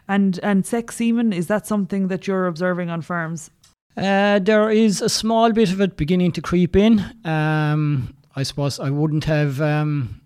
And 0.08 0.40
and 0.42 0.64
sex 0.64 0.96
semen 0.96 1.32
is 1.32 1.48
that 1.48 1.66
something 1.66 2.08
that 2.08 2.26
you're 2.26 2.46
observing 2.46 2.90
on 2.90 3.02
farms? 3.02 3.50
Uh, 3.96 4.38
there 4.38 4.70
is 4.70 5.00
a 5.00 5.08
small 5.08 5.52
bit 5.52 5.72
of 5.72 5.80
it 5.80 5.96
beginning 5.96 6.32
to 6.32 6.42
creep 6.42 6.76
in. 6.76 7.04
Um, 7.24 8.14
I 8.34 8.42
suppose 8.42 8.78
I 8.78 8.90
wouldn't 8.90 9.24
have 9.24 9.60
um, 9.60 10.20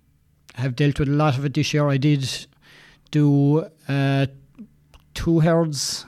have 0.55 0.77
dealt 0.77 0.99
with 0.99 1.09
a 1.09 1.13
lot 1.13 1.39
of 1.39 1.45
it 1.45 1.55
this 1.55 1.73
year. 1.73 1.89
I 1.89 1.97
did 1.97 2.29
do 3.11 3.67
uh, 3.89 4.27
two 5.15 5.41
herds. 5.41 6.07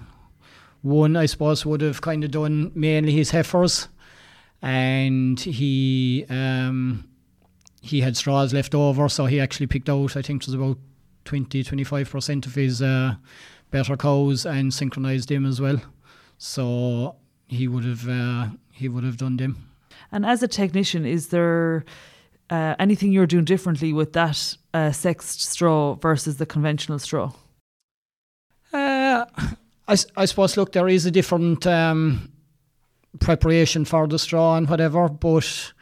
One, 0.83 1.17
I 1.17 1.27
suppose, 1.27 1.65
would 1.65 1.81
have 1.81 2.01
kind 2.01 2.25
of 2.25 2.33
done 2.33 2.73
mainly 2.75 3.13
his 3.13 3.31
heifers, 3.31 3.89
and 4.63 5.39
he 5.41 6.25
um, 6.31 7.09
he 7.81 8.01
had 8.01 8.17
straws 8.17 8.55
left 8.55 8.75
over, 8.75 9.09
so 9.09 9.27
he 9.27 9.41
actually 9.41 9.67
picked 9.67 9.91
out. 9.91 10.17
I 10.17 10.23
think 10.23 10.43
it 10.43 10.47
was 10.47 10.55
about 10.55 10.79
20 11.25 11.65
25 11.65 12.11
percent 12.11 12.47
of 12.47 12.55
his 12.55 12.81
uh, 12.81 13.15
better 13.71 13.97
cows 13.97 14.47
and 14.47 14.73
synchronized 14.73 15.29
them 15.29 15.45
as 15.45 15.61
well. 15.61 15.81
So 16.39 17.17
he 17.49 17.69
would 17.69 17.85
have 17.85 18.09
uh, 18.09 18.51
he 18.73 18.89
would 18.89 19.05
have 19.05 19.17
done 19.17 19.37
them. 19.37 19.69
And 20.13 20.25
as 20.25 20.43
a 20.43 20.49
technician, 20.49 21.05
is 21.05 21.29
there 21.29 21.85
uh, 22.51 22.77
anything 22.79 23.13
you're 23.13 23.27
doing 23.27 23.45
differently 23.45 23.93
with 23.93 24.13
that 24.13 24.57
uh, 24.75 24.93
sexed 24.93 25.41
straw 25.43 25.95
versus 25.95 26.37
the 26.37 26.47
conventional 26.47 26.99
straw? 26.99 27.33
Uh, 28.73 29.25
I, 29.89 29.97
I 30.17 30.25
suppose. 30.25 30.57
Look, 30.57 30.73
there 30.73 30.89
is 30.89 31.05
a 31.07 31.11
different 31.11 31.67
um, 31.67 32.33
preparation 33.21 33.85
for 33.85 34.07
the 34.07 34.19
straw 34.19 34.57
and 34.57 34.69
whatever, 34.69 35.09
but 35.09 35.73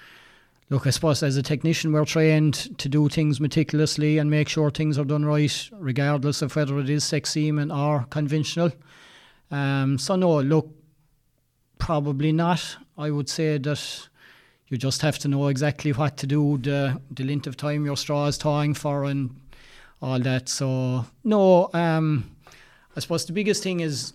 look, 0.68 0.86
I 0.86 0.90
suppose 0.90 1.22
as 1.22 1.36
a 1.36 1.42
technician, 1.42 1.92
we're 1.92 2.04
trained 2.04 2.78
to 2.78 2.88
do 2.88 3.08
things 3.08 3.40
meticulously 3.40 4.18
and 4.18 4.30
make 4.30 4.48
sure 4.48 4.70
things 4.70 4.98
are 4.98 5.04
done 5.04 5.24
right, 5.24 5.70
regardless 5.72 6.42
of 6.42 6.54
whether 6.54 6.78
it 6.78 6.88
is 6.88 7.04
sex 7.04 7.30
semen 7.30 7.70
or 7.70 8.06
conventional. 8.10 8.72
Um, 9.50 9.98
so, 9.98 10.16
no, 10.16 10.40
look, 10.40 10.68
probably 11.78 12.32
not. 12.32 12.76
I 12.96 13.10
would 13.10 13.28
say 13.28 13.58
that 13.58 14.08
you 14.68 14.76
just 14.76 15.02
have 15.02 15.18
to 15.18 15.28
know 15.28 15.48
exactly 15.48 15.92
what 15.92 16.16
to 16.18 16.26
do, 16.26 16.58
the, 16.58 17.00
the 17.10 17.24
length 17.24 17.48
of 17.48 17.56
time 17.56 17.84
your 17.84 17.96
straw 17.96 18.26
is 18.26 18.36
thawing 18.36 18.74
for, 18.74 19.04
and 19.04 19.34
all 20.00 20.20
that. 20.20 20.48
So, 20.48 21.04
no, 21.24 21.70
um, 21.74 22.30
I 22.96 23.00
suppose 23.00 23.24
the 23.24 23.32
biggest 23.32 23.64
thing 23.64 23.80
is, 23.80 24.12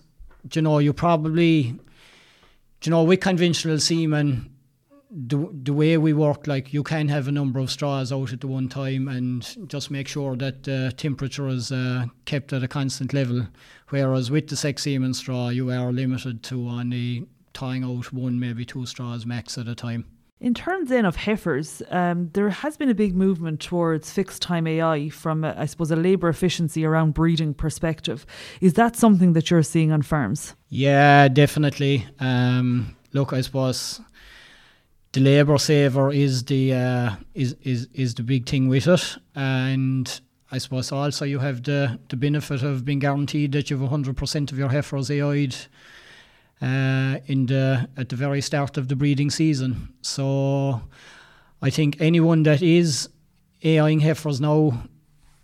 you 0.52 0.62
know, 0.62 0.78
you 0.78 0.94
probably, 0.94 1.74
you 2.86 2.90
know, 2.90 3.02
with 3.02 3.20
conventional 3.20 3.78
semen, 3.78 4.50
the, 5.10 5.48
the 5.52 5.72
way 5.72 5.96
we 5.96 6.12
work, 6.12 6.46
like 6.46 6.72
you 6.72 6.82
can 6.82 7.08
have 7.08 7.26
a 7.26 7.32
number 7.32 7.58
of 7.58 7.70
straws 7.70 8.12
out 8.12 8.32
at 8.32 8.40
the 8.40 8.46
one 8.46 8.68
time 8.68 9.08
and 9.08 9.68
just 9.68 9.90
make 9.90 10.08
sure 10.08 10.36
that 10.36 10.64
the 10.64 10.92
temperature 10.96 11.48
is 11.48 11.72
uh, 11.72 12.06
kept 12.24 12.52
at 12.52 12.62
a 12.62 12.68
constant 12.68 13.12
level. 13.12 13.46
Whereas 13.88 14.30
with 14.30 14.48
the 14.48 14.56
sex 14.56 14.82
semen 14.82 15.14
straw, 15.14 15.48
you 15.48 15.70
are 15.70 15.92
limited 15.92 16.42
to 16.44 16.68
only 16.68 17.26
tying 17.52 17.84
out 17.84 18.12
one, 18.12 18.38
maybe 18.38 18.64
two 18.64 18.84
straws 18.86 19.24
max 19.24 19.56
at 19.58 19.68
a 19.68 19.74
time. 19.74 20.04
In 20.38 20.52
terms 20.52 20.90
then 20.90 21.06
of 21.06 21.16
heifers, 21.16 21.82
um, 21.90 22.28
there 22.34 22.50
has 22.50 22.76
been 22.76 22.90
a 22.90 22.94
big 22.94 23.16
movement 23.16 23.58
towards 23.58 24.10
fixed 24.10 24.42
time 24.42 24.66
AI 24.66 25.08
from, 25.08 25.44
a, 25.44 25.54
I 25.56 25.64
suppose, 25.64 25.90
a 25.90 25.96
labour 25.96 26.28
efficiency 26.28 26.84
around 26.84 27.14
breeding 27.14 27.54
perspective. 27.54 28.26
Is 28.60 28.74
that 28.74 28.96
something 28.96 29.32
that 29.32 29.50
you're 29.50 29.62
seeing 29.62 29.92
on 29.92 30.02
farms? 30.02 30.54
Yeah, 30.68 31.28
definitely. 31.28 32.06
Um, 32.20 32.96
look, 33.14 33.32
I 33.32 33.40
suppose 33.40 34.02
the 35.12 35.20
labour 35.20 35.56
saver 35.56 36.12
is 36.12 36.44
the 36.44 36.74
uh, 36.74 37.16
is 37.34 37.56
is 37.62 37.88
is 37.94 38.14
the 38.14 38.22
big 38.22 38.46
thing 38.46 38.68
with 38.68 38.86
it, 38.86 39.16
and 39.34 40.20
I 40.52 40.58
suppose 40.58 40.92
also 40.92 41.24
you 41.24 41.38
have 41.38 41.62
the 41.62 41.98
the 42.10 42.16
benefit 42.16 42.62
of 42.62 42.84
being 42.84 42.98
guaranteed 42.98 43.52
that 43.52 43.70
you 43.70 43.78
have 43.78 43.88
hundred 43.88 44.18
percent 44.18 44.52
of 44.52 44.58
your 44.58 44.68
heifers 44.68 45.10
AI'd 45.10 45.56
uh, 46.62 47.18
in 47.26 47.46
the 47.46 47.88
at 47.96 48.08
the 48.08 48.16
very 48.16 48.40
start 48.40 48.76
of 48.76 48.88
the 48.88 48.96
breeding 48.96 49.30
season. 49.30 49.92
So 50.02 50.82
I 51.62 51.70
think 51.70 52.00
anyone 52.00 52.42
that 52.44 52.62
is 52.62 53.08
AIing 53.62 54.00
heifers 54.00 54.40
now, 54.40 54.84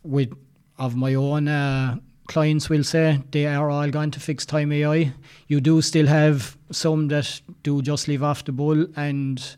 with 0.03 0.33
of 0.79 0.97
my 0.97 1.15
own 1.15 1.49
uh, 1.49 1.97
clients 2.27 2.69
will 2.69 2.85
say 2.85 3.21
they 3.31 3.47
are 3.47 3.71
all 3.71 3.91
going 3.91 4.11
to 4.11 4.21
fixed 4.21 4.49
time 4.49 4.73
AI. 4.73 5.13
You 5.49 5.61
do 5.61 5.83
still 5.83 6.07
have 6.07 6.57
some 6.71 7.09
that 7.09 7.41
do 7.63 7.83
just 7.83 8.09
leave 8.09 8.23
off 8.23 8.45
the 8.45 8.53
bull 8.53 8.87
and 8.97 9.57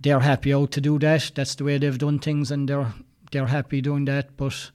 they're 0.00 0.20
happy 0.20 0.52
out 0.52 0.72
to 0.72 0.80
do 0.80 0.98
that. 0.98 1.32
That's 1.34 1.54
the 1.54 1.64
way 1.64 1.78
they've 1.78 1.98
done 1.98 2.18
things 2.18 2.50
and 2.50 2.68
they're 2.68 2.92
they're 3.32 3.46
happy 3.46 3.80
doing 3.80 4.04
that. 4.04 4.36
But 4.36 4.70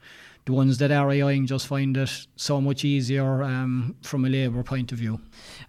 the 0.52 0.58
ones 0.58 0.78
that 0.80 0.92
are 0.92 1.10
AIing 1.10 1.46
just 1.48 1.66
find 1.66 1.96
it 1.96 2.28
so 2.36 2.60
much 2.60 2.84
easier 2.84 3.42
um, 3.42 3.96
from 4.02 4.26
a 4.26 4.30
labour 4.30 4.64
point 4.64 4.92
of 4.92 4.98
view. 4.98 5.20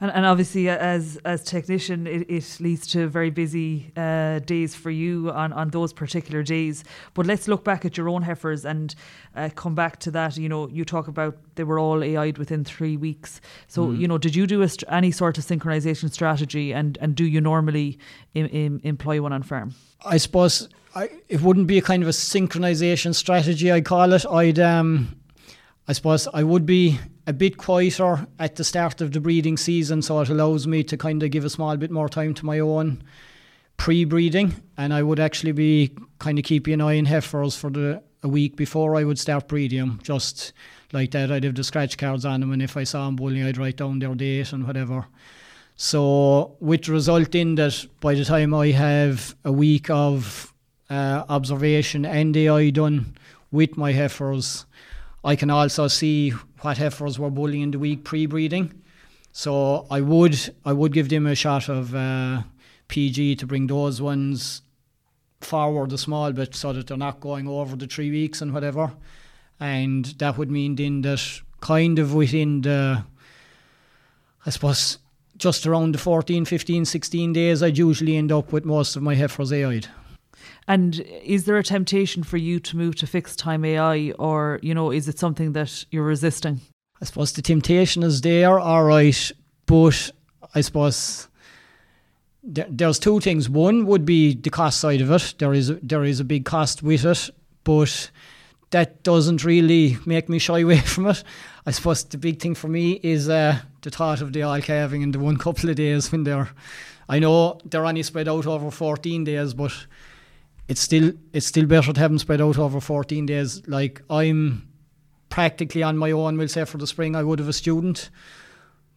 And, 0.01 0.11
and 0.11 0.27
obviously, 0.27 0.69
uh, 0.69 0.77
as 0.77 1.19
as 1.25 1.45
technician, 1.45 2.07
it, 2.07 2.29
it 2.29 2.57
leads 2.59 2.87
to 2.89 3.07
very 3.07 3.31
busy 3.31 3.93
uh, 3.97 4.41
days 4.41 4.75
for 4.75 4.91
you 4.91 5.31
on, 5.31 5.53
on 5.53 5.71
those 5.71 5.93
particular 5.93 6.43
days. 6.43 6.83
But 7.15 7.27
let's 7.27 7.47
look 7.47 7.62
back 7.65 7.85
at 7.85 7.97
your 7.97 8.09
own 8.09 8.23
heifers 8.23 8.65
and 8.65 8.95
uh, 9.37 9.51
come 9.55 9.75
back 9.77 10.01
to 10.01 10.11
that. 10.11 10.37
You 10.37 10.49
know, 10.49 10.69
you 10.69 10.85
talk 10.85 11.07
about 11.07 11.37
they 11.55 11.65
were 11.65 11.79
all 11.79 12.03
AI'd 12.03 12.39
within 12.39 12.65
three 12.65 12.97
weeks. 12.97 13.41
So, 13.69 13.87
mm. 13.87 14.01
you 14.01 14.09
know, 14.09 14.19
did 14.19 14.35
you 14.35 14.47
do 14.49 14.67
st- 14.67 14.91
any 14.91 15.12
sort 15.12 15.39
of 15.39 15.45
synchronisation 15.45 16.11
strategy, 16.11 16.75
and 16.75 16.99
and 17.01 17.15
do 17.15 17.25
you 17.25 17.41
normally 17.41 17.99
Im- 18.35 18.47
Im- 18.47 18.81
employ 18.83 19.23
one 19.23 19.33
on 19.33 19.45
farm? 19.45 19.75
I 20.05 20.17
suppose 20.17 20.69
I, 20.95 21.11
it 21.29 21.41
wouldn't 21.41 21.67
be 21.67 21.79
a 21.79 21.83
kind 21.83 22.03
of 22.03 22.09
a 22.09 22.13
synchronization 22.13 23.15
strategy. 23.15 23.73
I 23.73 23.81
call 23.81 24.13
it. 24.13 24.27
I'd, 24.27 24.59
um, 24.59 25.17
I 25.89 25.93
suppose, 25.95 26.29
I 26.35 26.43
would 26.43 26.67
be 26.67 26.99
a 27.27 27.33
bit 27.33 27.57
quieter 27.57 28.27
at 28.39 28.57
the 28.57 28.65
start 28.65 29.01
of 29.01 29.13
the 29.13 29.21
breeding 29.21 29.57
season, 29.57 30.03
so 30.03 30.21
it 30.21 30.29
allows 30.29 30.67
me 30.67 30.83
to 30.85 30.97
kind 30.97 31.23
of 31.23 31.31
give 31.31 31.45
a 31.45 31.51
small 31.51 31.77
bit 31.77 31.91
more 31.91 32.09
time 32.09 32.35
to 32.35 32.47
my 32.47 32.59
own 32.59 33.03
pre-breeding, 33.79 34.55
and 34.77 34.93
I 34.93 35.03
would 35.03 35.19
actually 35.19 35.53
be 35.53 35.97
kind 36.19 36.39
of 36.39 36.45
keeping 36.45 36.75
an 36.75 36.81
eye 36.83 36.99
on 36.99 37.07
heifers 37.07 37.57
for 37.57 37.71
the 37.71 38.03
a 38.25 38.29
week 38.29 38.55
before 38.55 38.95
I 38.95 39.03
would 39.03 39.19
start 39.19 39.49
breeding 39.49 39.81
them. 39.81 40.01
Just 40.03 40.53
like 40.93 41.11
that, 41.11 41.33
I'd 41.33 41.43
have 41.43 41.57
the 41.57 41.65
scratch 41.65 41.99
cards 41.99 42.25
on 42.25 42.41
them, 42.41 42.53
and 42.53 42.63
if 42.63 42.77
I 42.77 42.85
saw 42.85 43.07
them 43.07 43.17
bullying, 43.17 43.45
I'd 43.45 43.59
write 43.59 43.79
down 43.79 43.99
their 43.99 44.15
date 44.15 44.53
and 44.53 44.67
whatever. 44.67 45.07
So, 45.75 46.57
with 46.61 46.85
the 46.85 46.93
result 46.93 47.35
in 47.35 47.57
that 47.57 47.87
by 48.01 48.15
the 48.15 48.25
time 48.25 48.55
I 48.55 48.69
have 48.69 49.35
a 49.45 49.51
week 49.51 49.91
of 49.91 50.52
uh, 50.93 51.25
observation 51.29 52.05
and 52.05 52.37
AI 52.37 52.71
done 52.71 53.17
with 53.51 53.77
my 53.77 53.93
heifers, 53.93 54.67
I 55.25 55.37
can 55.37 55.51
also 55.51 55.89
see 55.89 56.31
what 56.61 56.77
heifers 56.77 57.19
were 57.19 57.31
bullying 57.31 57.71
the 57.71 57.79
week 57.79 58.05
pre-breeding. 58.05 58.73
So 59.33 59.87
I 59.91 60.03
would 60.03 60.37
I 60.65 60.75
would 60.75 60.93
give 60.93 61.09
them 61.09 61.27
a 61.27 61.35
shot 61.35 61.69
of 61.71 61.95
uh, 61.95 62.43
PG 62.89 63.37
to 63.37 63.47
bring 63.47 63.67
those 63.67 64.03
ones 64.03 64.61
forward 65.41 65.93
a 65.93 65.99
small 65.99 66.33
bit 66.33 66.55
so 66.55 66.73
that 66.75 66.87
they're 66.89 66.97
not 66.97 67.21
going 67.21 67.49
over 67.49 67.75
the 67.75 67.87
three 67.87 68.11
weeks 68.11 68.43
and 68.43 68.53
whatever. 68.53 68.93
And 69.59 70.05
that 70.19 70.37
would 70.37 70.51
mean 70.51 70.75
then 70.77 71.01
that 71.03 71.41
kind 71.61 71.99
of 71.99 72.13
within 72.13 72.61
the 72.61 73.05
I 74.45 74.51
suppose 74.51 74.99
just 75.39 75.67
around 75.67 75.95
the 75.95 75.99
14, 75.99 76.45
15, 76.45 76.85
16 76.85 77.33
days, 77.33 77.63
I'd 77.63 77.79
usually 77.79 78.17
end 78.17 78.31
up 78.31 78.53
with 78.53 78.65
most 78.65 78.97
of 78.97 79.03
my 79.03 79.15
heifers 79.15 79.53
AI'd. 79.53 79.89
And 80.69 81.01
is 81.23 81.45
there 81.45 81.59
a 81.59 81.62
temptation 81.62 82.23
for 82.23 82.37
you 82.37 82.61
to 82.61 82.77
move 82.77 82.97
to 82.97 83.07
fixed 83.07 83.39
time 83.39 83.65
AI, 83.65 84.12
or 84.19 84.59
you 84.62 84.75
know, 84.75 84.91
is 84.91 85.09
it 85.09 85.19
something 85.19 85.53
that 85.53 85.85
you're 85.91 86.05
resisting? 86.05 86.61
I 87.01 87.05
suppose 87.05 87.33
the 87.33 87.43
temptation 87.43 88.03
is 88.03 88.21
there, 88.21 88.61
all 88.61 88.85
right, 88.85 89.33
but 89.67 90.11
I 90.55 90.61
suppose 90.61 91.29
there, 92.45 92.67
there's 92.69 92.99
two 92.99 93.21
things. 93.21 93.49
One 93.49 93.87
would 93.87 94.05
be 94.05 94.35
the 94.35 94.51
cost 94.51 94.81
side 94.81 95.01
of 95.01 95.11
it. 95.11 95.35
There 95.39 95.53
is 95.53 95.73
there 95.83 96.05
is 96.05 96.21
a 96.21 96.25
big 96.25 96.45
cost 96.45 96.83
with 96.83 97.05
it, 97.05 97.31
but 97.65 98.11
that 98.71 99.03
doesn't 99.03 99.45
really 99.45 99.99
make 100.07 100.29
me 100.29 100.39
shy 100.39 100.59
away 100.61 100.79
from 100.79 101.09
it. 101.09 101.25
I 101.67 101.71
suppose 101.71 102.05
the 102.05 102.19
big 102.19 102.41
thing 102.41 102.55
for 102.55 102.69
me 102.69 103.01
is 103.03 103.29
uh, 103.29 103.59
the 103.83 103.91
thought 103.91 104.21
of 104.21 104.33
the 104.33 104.43
all 104.43 104.61
calving 104.61 105.03
in 105.03 105.12
the 105.12 105.19
one 105.19 105.37
couple 105.37 105.71
of 105.71 105.77
days 105.77 106.11
when 106.11 106.25
they're 106.25 106.51
I 107.09 107.19
know 107.19 107.59
they're 107.65 107.85
only 107.85 108.03
spread 108.03 108.29
out 108.29 108.47
over 108.47 108.71
14 108.71 109.25
days, 109.25 109.55
but 109.55 109.73
it's 110.73 110.81
still 110.81 111.12
it's 111.35 111.47
still 111.47 111.67
better 111.67 111.93
to 111.93 112.00
have 112.00 112.11
them 112.11 112.19
spread 112.19 112.41
out 112.41 112.59
over 112.59 112.81
14 112.81 113.26
days. 113.26 113.61
Like 113.69 114.00
I'm 114.09 114.67
practically 115.29 115.83
on 115.83 115.99
my 115.99 116.12
own, 116.12 116.38
we'll 116.38 116.49
say 116.49 116.64
for 116.64 116.79
the 116.79 116.87
spring, 116.87 117.14
I 117.14 117.23
would 117.23 117.41
have 117.41 117.49
a 117.49 117.52
student, 117.52 118.09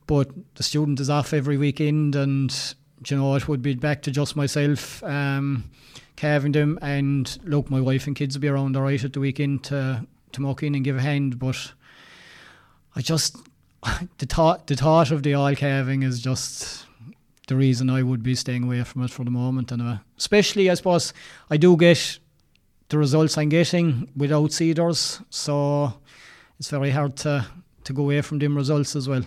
but 0.07 0.29
the 0.55 0.63
student 0.63 1.01
is 1.01 1.09
off 1.09 1.33
every 1.33 1.57
weekend, 1.57 2.15
and 2.15 2.75
you 3.05 3.17
know 3.17 3.35
it 3.35 3.49
would 3.49 3.61
be 3.61 3.75
back 3.75 4.03
to 4.03 4.11
just 4.11 4.37
myself. 4.37 5.03
Um, 5.03 5.69
calving 6.15 6.53
them 6.53 6.79
and 6.81 7.37
look 7.43 7.69
my 7.69 7.81
wife 7.81 8.07
and 8.07 8.15
kids 8.15 8.37
will 8.37 8.41
be 8.41 8.47
around 8.47 8.77
all 8.77 8.83
right 8.83 9.03
at 9.03 9.11
the 9.11 9.19
weekend 9.19 9.65
to 9.65 10.07
to 10.31 10.41
muck 10.41 10.63
in 10.63 10.73
and 10.73 10.85
give 10.85 10.95
a 10.95 11.01
hand 11.01 11.37
but 11.37 11.73
I 12.95 13.01
just 13.01 13.35
the 14.17 14.25
thought 14.25 14.67
the 14.67 14.77
thought 14.77 15.11
of 15.11 15.23
the 15.23 15.33
all 15.33 15.53
calving 15.55 16.03
is 16.03 16.21
just 16.21 16.84
the 17.47 17.55
reason 17.55 17.89
I 17.89 18.03
would 18.03 18.23
be 18.23 18.35
staying 18.35 18.63
away 18.63 18.83
from 18.83 19.03
it 19.03 19.11
for 19.11 19.23
the 19.23 19.31
moment 19.31 19.71
and 19.71 19.99
especially 20.17 20.69
I 20.69 20.73
suppose 20.73 21.13
I 21.49 21.57
do 21.57 21.77
get 21.77 22.19
the 22.89 22.97
results 22.97 23.37
I'm 23.37 23.49
getting 23.49 24.09
without 24.15 24.49
CIDRs 24.49 25.23
so 25.29 25.93
it's 26.59 26.69
very 26.69 26.91
hard 26.91 27.15
to 27.17 27.45
to 27.85 27.93
go 27.93 28.03
away 28.03 28.21
from 28.21 28.39
them 28.39 28.57
results 28.57 28.95
as 28.95 29.07
well. 29.07 29.23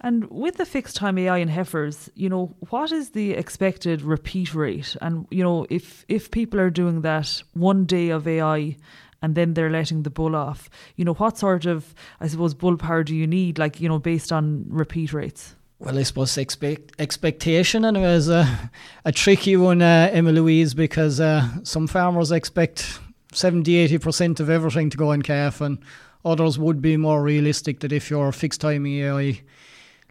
And 0.00 0.30
with 0.30 0.56
the 0.56 0.66
fixed 0.66 0.96
time 0.96 1.18
AI 1.18 1.38
in 1.38 1.48
heifers, 1.48 2.10
you 2.14 2.28
know, 2.28 2.54
what 2.68 2.92
is 2.92 3.10
the 3.10 3.32
expected 3.32 4.02
repeat 4.02 4.54
rate? 4.54 4.96
And 5.00 5.26
you 5.30 5.42
know, 5.42 5.66
if 5.70 6.04
if 6.08 6.30
people 6.30 6.60
are 6.60 6.70
doing 6.70 7.00
that 7.00 7.42
one 7.54 7.86
day 7.86 8.10
of 8.10 8.28
AI 8.28 8.76
and 9.22 9.34
then 9.34 9.54
they're 9.54 9.70
letting 9.70 10.02
the 10.02 10.10
bull 10.10 10.36
off, 10.36 10.68
you 10.96 11.04
know, 11.04 11.14
what 11.14 11.38
sort 11.38 11.66
of 11.66 11.94
I 12.20 12.28
suppose 12.28 12.54
bull 12.54 12.76
power 12.76 13.02
do 13.02 13.16
you 13.16 13.26
need, 13.26 13.58
like 13.58 13.80
you 13.80 13.88
know, 13.88 13.98
based 13.98 14.32
on 14.32 14.66
repeat 14.68 15.12
rates? 15.12 15.55
Well, 15.78 15.98
I 15.98 16.04
suppose 16.04 16.38
expect 16.38 16.92
expectation 16.98 17.84
and 17.84 17.96
it 17.96 18.00
was 18.00 18.28
a, 18.28 18.70
a 19.04 19.12
tricky 19.12 19.56
one, 19.56 19.82
uh, 19.82 20.08
Emma 20.10 20.32
Louise, 20.32 20.72
because 20.72 21.20
uh, 21.20 21.46
some 21.64 21.86
farmers 21.86 22.32
expect 22.32 22.98
70 23.32 23.88
80% 23.88 24.40
of 24.40 24.48
everything 24.48 24.88
to 24.90 24.96
go 24.96 25.12
in 25.12 25.20
calf, 25.20 25.60
and 25.60 25.78
others 26.24 26.58
would 26.58 26.80
be 26.80 26.96
more 26.96 27.22
realistic 27.22 27.80
that 27.80 27.92
if 27.92 28.10
you're 28.10 28.32
fixed 28.32 28.62
timing 28.62 29.00
AI 29.00 29.42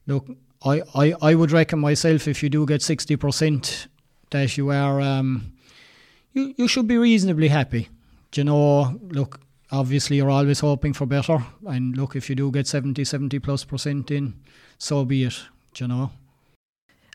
look, 0.08 0.28
I, 0.64 0.82
I, 0.94 1.14
I 1.22 1.36
would 1.36 1.52
reckon 1.52 1.80
myself 1.80 2.28
if 2.28 2.42
you 2.42 2.50
do 2.50 2.66
get 2.66 2.82
60% 2.82 3.88
that 4.32 4.58
you 4.58 4.72
are, 4.72 5.02
um, 5.02 5.54
you, 6.34 6.54
you 6.58 6.68
should 6.68 6.88
be 6.88 6.98
reasonably 6.98 7.48
happy. 7.48 7.90
Do 8.32 8.42
you 8.42 8.46
know, 8.46 9.00
look, 9.10 9.40
obviously 9.72 10.18
you're 10.18 10.30
always 10.30 10.60
hoping 10.60 10.94
for 10.94 11.06
better. 11.06 11.44
And 11.66 11.96
look, 11.96 12.16
if 12.16 12.30
you 12.30 12.36
do 12.36 12.52
get 12.52 12.68
70, 12.68 13.04
70 13.04 13.40
plus 13.40 13.64
percent 13.64 14.12
in, 14.12 14.36
so 14.78 15.06
be 15.06 15.24
it. 15.24 15.40
Do 15.76 15.84
you 15.84 15.88
know? 15.90 16.12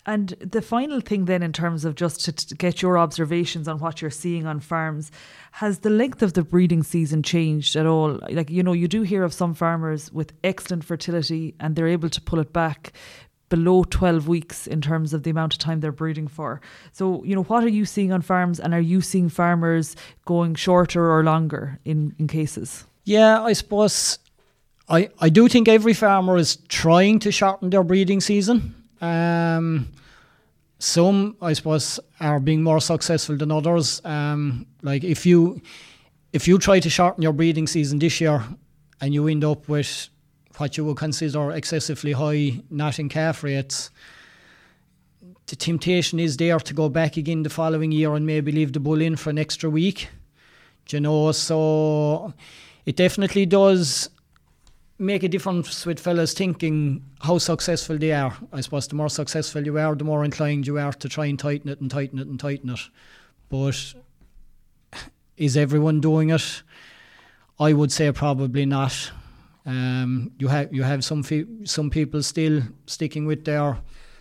And 0.07 0.31
the 0.41 0.63
final 0.63 1.01
thing, 1.01 1.27
then, 1.27 1.43
in 1.43 1.53
terms 1.53 1.85
of 1.85 1.95
just 1.95 2.25
to, 2.25 2.33
to, 2.33 2.55
get 2.55 2.81
your 2.81 2.97
observations 2.97 3.69
on 3.69 3.79
what 3.79 4.01
you're 4.01 4.11
seeing 4.11 4.47
on 4.47 4.61
farms, 4.61 5.11
has 5.53 5.81
the 5.81 5.91
length 5.91 6.23
of 6.23 6.33
the 6.33 6.43
breeding 6.43 6.83
season 6.83 7.23
changed 7.23 7.77
at 7.77 7.87
all? 7.87 8.19
Like, 8.31 8.49
you 8.49 8.63
know, 8.63 8.73
you 8.73 8.89
do 8.89 9.03
hear 9.03 9.25
of 9.25 9.35
some 9.35 9.53
farmers 9.53 10.11
with 10.11 10.33
excellent 10.43 10.85
fertility 10.85 11.55
and 11.61 11.77
they're 11.77 11.87
able 11.87 12.09
to 12.09 12.21
pull 12.21 12.39
it 12.39 12.53
back 12.53 12.95
below 13.51 13.85
12 13.85 14.27
weeks 14.27 14.67
in 14.67 14.81
terms 14.81 15.13
of 15.13 15.23
the 15.23 15.31
amount 15.31 15.53
of 15.53 15.59
time 15.59 15.81
they're 15.81 15.93
breeding 15.93 16.29
for. 16.29 16.63
So, 16.93 17.23
you 17.25 17.35
know, 17.35 17.43
what 17.43 17.65
are 17.65 17.69
you 17.69 17.85
seeing 17.85 18.13
on 18.13 18.23
farms 18.23 18.59
and 18.59 18.73
are 18.73 18.81
you 18.81 19.03
seeing 19.03 19.29
farmers 19.29 19.97
going 20.25 20.55
shorter 20.55 21.13
or 21.13 21.25
longer 21.25 21.79
in, 21.85 22.15
in 22.19 22.27
cases? 22.27 22.85
Yeah, 23.05 23.43
I 23.43 23.53
suppose 23.53 24.19
I, 24.91 25.09
I 25.21 25.29
do 25.29 25.49
think 25.49 25.69
every 25.69 25.95
farmer 25.95 26.37
is 26.37 26.57
trying 26.69 27.21
to 27.21 27.31
shorten 27.31 27.71
their 27.71 27.85
breeding 27.85 28.21
season. 28.21 28.75
Um, 29.01 29.93
some, 30.81 31.37
I 31.41 31.53
suppose, 31.53 32.01
are 32.19 32.41
being 32.41 32.65
more 32.65 32.81
successful 32.81 33.37
than 33.37 33.53
others. 33.53 34.05
Um, 34.05 34.67
like 34.83 35.05
if 35.05 35.25
you 35.25 35.63
if 36.33 36.49
you 36.49 36.59
try 36.59 36.81
to 36.81 36.91
shorten 36.91 37.23
your 37.23 37.33
breeding 37.33 37.67
season 37.67 37.99
this 37.99 38.21
year 38.21 38.45
and 39.01 39.15
you 39.15 39.29
end 39.29 39.45
up 39.45 39.69
with 39.69 40.09
what 40.57 40.77
you 40.77 40.85
would 40.85 40.97
consider 40.97 41.53
excessively 41.53 42.13
high 42.13 42.61
knotting 42.71 43.09
calf 43.09 43.43
rates, 43.45 43.91
the 45.47 45.57
temptation 45.57 46.19
is 46.19 46.37
there 46.37 46.59
to 46.59 46.75
go 46.75 46.89
back 46.89 47.17
again 47.17 47.43
the 47.43 47.51
following 47.51 47.93
year 47.93 48.15
and 48.15 48.27
maybe 48.27 48.53
leave 48.53 48.73
the 48.73 48.81
bull 48.81 49.01
in 49.01 49.17
for 49.17 49.31
an 49.31 49.39
extra 49.39 49.71
week. 49.71 50.09
Do 50.87 50.97
you 50.97 51.01
know, 51.01 51.33
so 51.33 52.33
it 52.87 52.97
definitely 52.97 53.47
does 53.47 54.09
make 55.01 55.23
a 55.23 55.29
difference 55.29 55.87
with 55.87 55.99
fellas 55.99 56.35
thinking 56.35 57.03
how 57.21 57.39
successful 57.39 57.97
they 57.97 58.13
are. 58.13 58.37
I 58.53 58.61
suppose 58.61 58.87
the 58.87 58.95
more 58.95 59.09
successful 59.09 59.65
you 59.65 59.79
are, 59.79 59.95
the 59.95 60.05
more 60.05 60.25
inclined 60.25 60.67
you 60.67 60.79
are 60.79 60.93
to 60.93 61.09
try 61.09 61.27
and 61.27 61.39
tighten 61.39 61.71
it 61.71 61.81
and 61.81 61.91
tighten 61.91 62.19
it 62.19 62.29
and 62.29 62.39
tighten 62.39 62.69
it. 62.69 62.81
But 63.49 63.95
is 65.37 65.57
everyone 65.57 66.01
doing 66.01 66.31
it? 66.31 66.63
I 67.59 67.73
would 67.73 67.91
say 67.91 68.13
probably 68.13 68.67
not. 68.67 69.11
Um, 69.67 70.33
you 70.39 70.49
have 70.49 70.73
you 70.73 70.83
have 70.83 71.03
some 71.05 71.23
fe- 71.23 71.65
some 71.65 71.91
people 71.91 72.23
still 72.23 72.63
sticking 72.87 73.27
with 73.27 73.45
their 73.45 73.79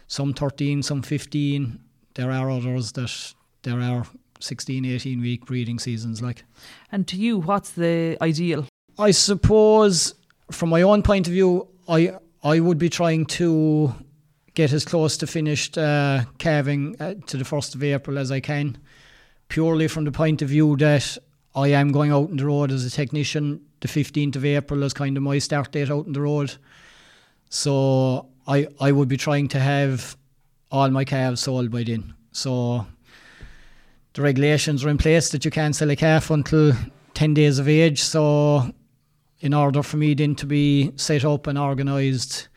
some 0.07 0.33
13, 0.33 0.81
some 0.81 1.01
15. 1.01 1.79
There 2.15 2.31
are 2.31 2.49
others 2.49 2.93
that 2.93 3.33
there 3.63 3.79
are 3.79 4.05
16, 4.39 4.85
18 4.85 5.21
week 5.21 5.45
breeding 5.45 5.77
seasons 5.77 6.21
like. 6.21 6.43
And 6.91 7.07
to 7.07 7.17
you, 7.17 7.39
what's 7.39 7.71
the 7.71 8.17
ideal? 8.21 8.65
I 8.97 9.11
suppose 9.11 10.15
from 10.51 10.69
my 10.69 10.81
own 10.81 11.03
point 11.03 11.27
of 11.27 11.33
view, 11.33 11.67
I 11.87 12.13
I 12.43 12.59
would 12.59 12.77
be 12.77 12.89
trying 12.89 13.25
to 13.25 13.93
get 14.53 14.73
as 14.73 14.85
close 14.85 15.17
to 15.17 15.27
finished 15.27 15.77
uh, 15.77 16.23
calving 16.37 16.95
uh, 16.99 17.13
to 17.27 17.37
the 17.37 17.45
first 17.45 17.75
of 17.75 17.83
April 17.83 18.17
as 18.17 18.31
I 18.31 18.39
can, 18.39 18.77
purely 19.47 19.87
from 19.87 20.05
the 20.05 20.11
point 20.11 20.41
of 20.41 20.49
view 20.49 20.75
that 20.77 21.17
I 21.55 21.69
am 21.69 21.91
going 21.91 22.11
out 22.11 22.29
on 22.29 22.37
the 22.37 22.45
road 22.45 22.71
as 22.71 22.85
a 22.85 22.89
technician. 22.89 23.61
The 23.81 23.87
fifteenth 23.87 24.35
of 24.35 24.45
April 24.45 24.83
is 24.83 24.93
kind 24.93 25.17
of 25.17 25.23
my 25.23 25.39
start 25.39 25.71
date 25.71 25.89
out 25.89 26.05
on 26.05 26.13
the 26.13 26.21
road, 26.21 26.55
so 27.49 28.27
I 28.47 28.67
I 28.79 28.91
would 28.91 29.07
be 29.07 29.17
trying 29.17 29.47
to 29.49 29.59
have 29.59 30.17
all 30.71 30.89
my 30.89 31.05
calves 31.05 31.41
sold 31.41 31.71
by 31.71 31.83
then. 31.83 32.13
So 32.31 32.85
the 34.13 34.21
regulations 34.21 34.83
are 34.83 34.89
in 34.89 34.97
place 34.97 35.29
that 35.29 35.45
you 35.45 35.51
can't 35.51 35.75
sell 35.75 35.89
a 35.89 35.95
calf 35.95 36.29
until 36.29 36.73
ten 37.13 37.33
days 37.33 37.59
of 37.59 37.67
age. 37.67 38.01
So 38.01 38.73
in 39.41 39.53
order 39.53 39.81
for 39.83 39.97
me 39.97 40.13
then 40.13 40.35
to 40.35 40.45
be 40.45 40.91
set 40.95 41.23
up 41.23 41.47
and 41.47 41.57
organised, 41.57 42.49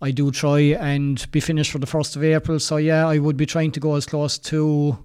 I 0.00 0.10
do 0.10 0.30
try 0.30 0.60
and 0.60 1.30
be 1.30 1.40
finished 1.40 1.70
for 1.70 1.78
the 1.78 1.86
1st 1.86 2.16
of 2.16 2.24
April. 2.24 2.58
So, 2.58 2.76
yeah, 2.76 3.06
I 3.06 3.18
would 3.18 3.36
be 3.36 3.46
trying 3.46 3.70
to 3.72 3.80
go 3.80 3.94
as 3.94 4.06
close 4.06 4.38
to 4.38 4.98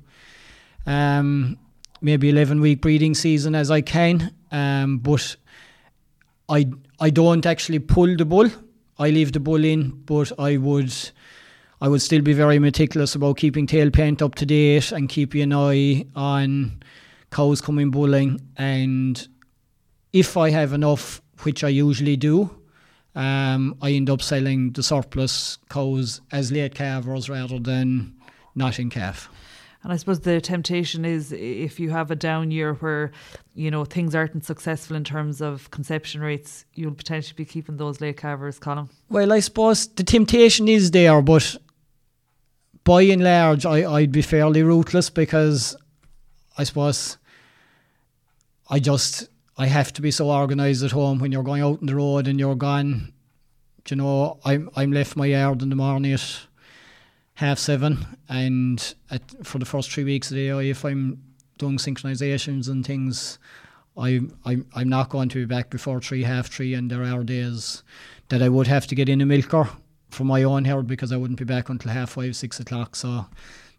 um, 0.85 1.57
maybe 2.01 2.29
11 2.29 2.61
week 2.61 2.81
breeding 2.81 3.13
season 3.13 3.55
as 3.55 3.69
I 3.69 3.81
can. 3.81 4.33
Um, 4.51 4.99
but 4.99 5.35
I, 6.49 6.71
I 6.99 7.09
don't 7.09 7.45
actually 7.45 7.79
pull 7.79 8.15
the 8.15 8.25
bull. 8.25 8.49
I 8.97 9.09
leave 9.09 9.33
the 9.33 9.39
bull 9.39 9.63
in, 9.63 9.91
but 10.05 10.31
I 10.39 10.57
would. 10.57 10.93
I 11.79 11.87
would 11.87 12.01
still 12.01 12.23
be 12.23 12.33
very 12.33 12.57
meticulous 12.57 13.13
about 13.13 13.37
keeping 13.37 13.67
tail 13.67 13.91
paint 13.91 14.23
up 14.23 14.33
to 14.35 14.47
date 14.47 14.91
and 14.91 15.07
keeping 15.07 15.43
an 15.43 15.53
eye 15.53 16.07
on 16.15 16.81
cows 17.29 17.61
coming 17.61 17.91
bulling 17.91 18.41
and 18.57 19.27
if 20.19 20.35
I 20.37 20.49
have 20.49 20.73
enough, 20.73 21.21
which 21.43 21.63
I 21.63 21.69
usually 21.69 22.17
do, 22.17 22.49
um, 23.15 23.75
I 23.81 23.91
end 23.91 24.09
up 24.09 24.21
selling 24.21 24.71
the 24.71 24.83
surplus 24.83 25.57
cows 25.69 26.21
as 26.31 26.51
late 26.51 26.75
calvers 26.75 27.29
rather 27.29 27.59
than 27.59 28.15
not 28.55 28.79
in 28.79 28.89
calf. 28.89 29.29
And 29.83 29.93
I 29.93 29.97
suppose 29.97 30.19
the 30.19 30.41
temptation 30.41 31.05
is 31.05 31.31
if 31.31 31.79
you 31.79 31.91
have 31.91 32.11
a 32.11 32.15
down 32.15 32.51
year 32.51 32.73
where, 32.73 33.11
you 33.53 33.71
know, 33.71 33.85
things 33.85 34.15
aren't 34.15 34.43
successful 34.43 34.97
in 34.97 35.03
terms 35.03 35.41
of 35.41 35.69
conception 35.71 36.21
rates, 36.21 36.65
you'll 36.73 36.93
potentially 36.93 37.35
be 37.35 37.45
keeping 37.45 37.77
those 37.77 38.01
late 38.01 38.17
calvers, 38.17 38.59
Colm. 38.59 38.89
Well, 39.09 39.31
I 39.31 39.39
suppose 39.39 39.87
the 39.87 40.03
temptation 40.03 40.67
is 40.67 40.91
there, 40.91 41.21
but 41.21 41.55
by 42.83 43.03
and 43.03 43.23
large, 43.23 43.65
I, 43.65 43.89
I'd 43.89 44.11
be 44.11 44.21
fairly 44.21 44.63
ruthless 44.63 45.09
because 45.09 45.77
I 46.57 46.63
suppose 46.63 47.17
I 48.69 48.79
just 48.79 49.29
I 49.57 49.65
have 49.65 49.91
to 49.93 50.01
be 50.01 50.11
so 50.11 50.29
organised 50.29 50.83
at 50.83 50.91
home 50.91 51.19
when 51.19 51.31
you're 51.31 51.43
going 51.43 51.63
out 51.63 51.79
on 51.79 51.87
the 51.87 51.95
road 51.95 52.27
and 52.27 52.39
you're 52.39 52.55
gone. 52.55 53.11
You 53.89 53.95
know, 53.95 54.39
I'm 54.45 54.69
I'm 54.75 54.91
left 54.91 55.15
my 55.15 55.27
yard 55.27 55.61
in 55.61 55.69
the 55.69 55.75
morning 55.75 56.13
at 56.13 56.41
half 57.35 57.57
seven, 57.57 58.05
and 58.27 58.93
at, 59.09 59.21
for 59.45 59.59
the 59.59 59.65
first 59.65 59.91
three 59.91 60.03
weeks 60.03 60.29
of 60.29 60.35
the 60.35 60.49
day, 60.49 60.69
if 60.69 60.83
I'm 60.83 61.23
doing 61.57 61.77
synchronizations 61.77 62.67
and 62.67 62.85
things, 62.85 63.39
I'm 63.97 64.37
I'm 64.45 64.65
I'm 64.75 64.89
not 64.89 65.09
going 65.09 65.29
to 65.29 65.39
be 65.39 65.45
back 65.45 65.69
before 65.69 66.01
three 66.01 66.23
half 66.23 66.47
three, 66.47 66.73
and 66.73 66.91
there 66.91 67.03
are 67.03 67.23
days 67.23 67.81
that 68.29 68.43
I 68.43 68.49
would 68.49 68.67
have 68.67 68.87
to 68.87 68.95
get 68.95 69.09
in 69.09 69.21
a 69.21 69.25
milker 69.25 69.69
for 70.09 70.23
my 70.23 70.43
own 70.43 70.65
herd 70.65 70.87
because 70.87 71.11
I 71.11 71.17
wouldn't 71.17 71.39
be 71.39 71.45
back 71.45 71.69
until 71.69 71.91
half 71.91 72.11
five 72.11 72.35
six 72.35 72.59
o'clock. 72.59 72.95
So 72.95 73.25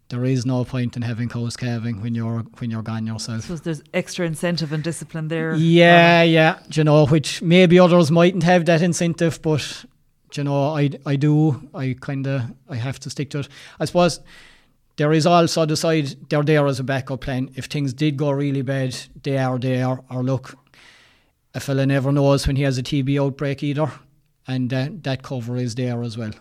there 0.09 0.25
is 0.25 0.45
no 0.45 0.65
point 0.65 0.95
in 0.95 1.03
having 1.03 1.29
coast 1.29 1.59
calving 1.59 2.01
when 2.01 2.15
you're 2.15 2.39
when 2.57 2.71
you're 2.71 2.81
gone 2.81 3.05
yourself. 3.05 3.45
So 3.45 3.55
there's 3.55 3.81
extra 3.93 4.25
incentive 4.25 4.73
and 4.73 4.83
discipline 4.83 5.27
there. 5.27 5.53
Yeah, 5.55 6.23
yeah. 6.23 6.59
Do 6.67 6.79
you 6.79 6.83
know, 6.83 7.05
which 7.05 7.41
maybe 7.41 7.79
others 7.79 8.09
mightn't 8.09 8.43
have 8.43 8.65
that 8.65 8.81
incentive, 8.81 9.39
but 9.41 9.85
you 10.33 10.43
know, 10.43 10.75
I, 10.75 10.89
I 11.05 11.15
do. 11.15 11.69
I 11.73 11.95
kind 11.99 12.25
of 12.27 12.41
I 12.67 12.75
have 12.75 12.99
to 13.01 13.09
stick 13.09 13.29
to 13.31 13.39
it. 13.39 13.49
I 13.79 13.85
suppose 13.85 14.19
there 14.97 15.13
is 15.13 15.25
also 15.25 15.65
the 15.65 15.77
side 15.77 16.15
they're 16.29 16.43
there 16.43 16.65
as 16.65 16.79
a 16.79 16.83
backup 16.83 17.21
plan. 17.21 17.51
If 17.55 17.65
things 17.65 17.93
did 17.93 18.17
go 18.17 18.31
really 18.31 18.63
bad, 18.63 18.97
they 19.23 19.37
are 19.37 19.59
there. 19.59 19.99
Or 20.09 20.23
look, 20.23 20.57
a 21.53 21.59
fella 21.59 21.85
never 21.85 22.11
knows 22.11 22.47
when 22.47 22.55
he 22.55 22.63
has 22.63 22.79
a 22.79 22.83
TB 22.83 23.23
outbreak 23.23 23.61
either, 23.61 23.91
and 24.47 24.71
that 24.71 25.03
that 25.03 25.21
cover 25.21 25.55
is 25.55 25.75
there 25.75 26.01
as 26.01 26.17
well. 26.17 26.31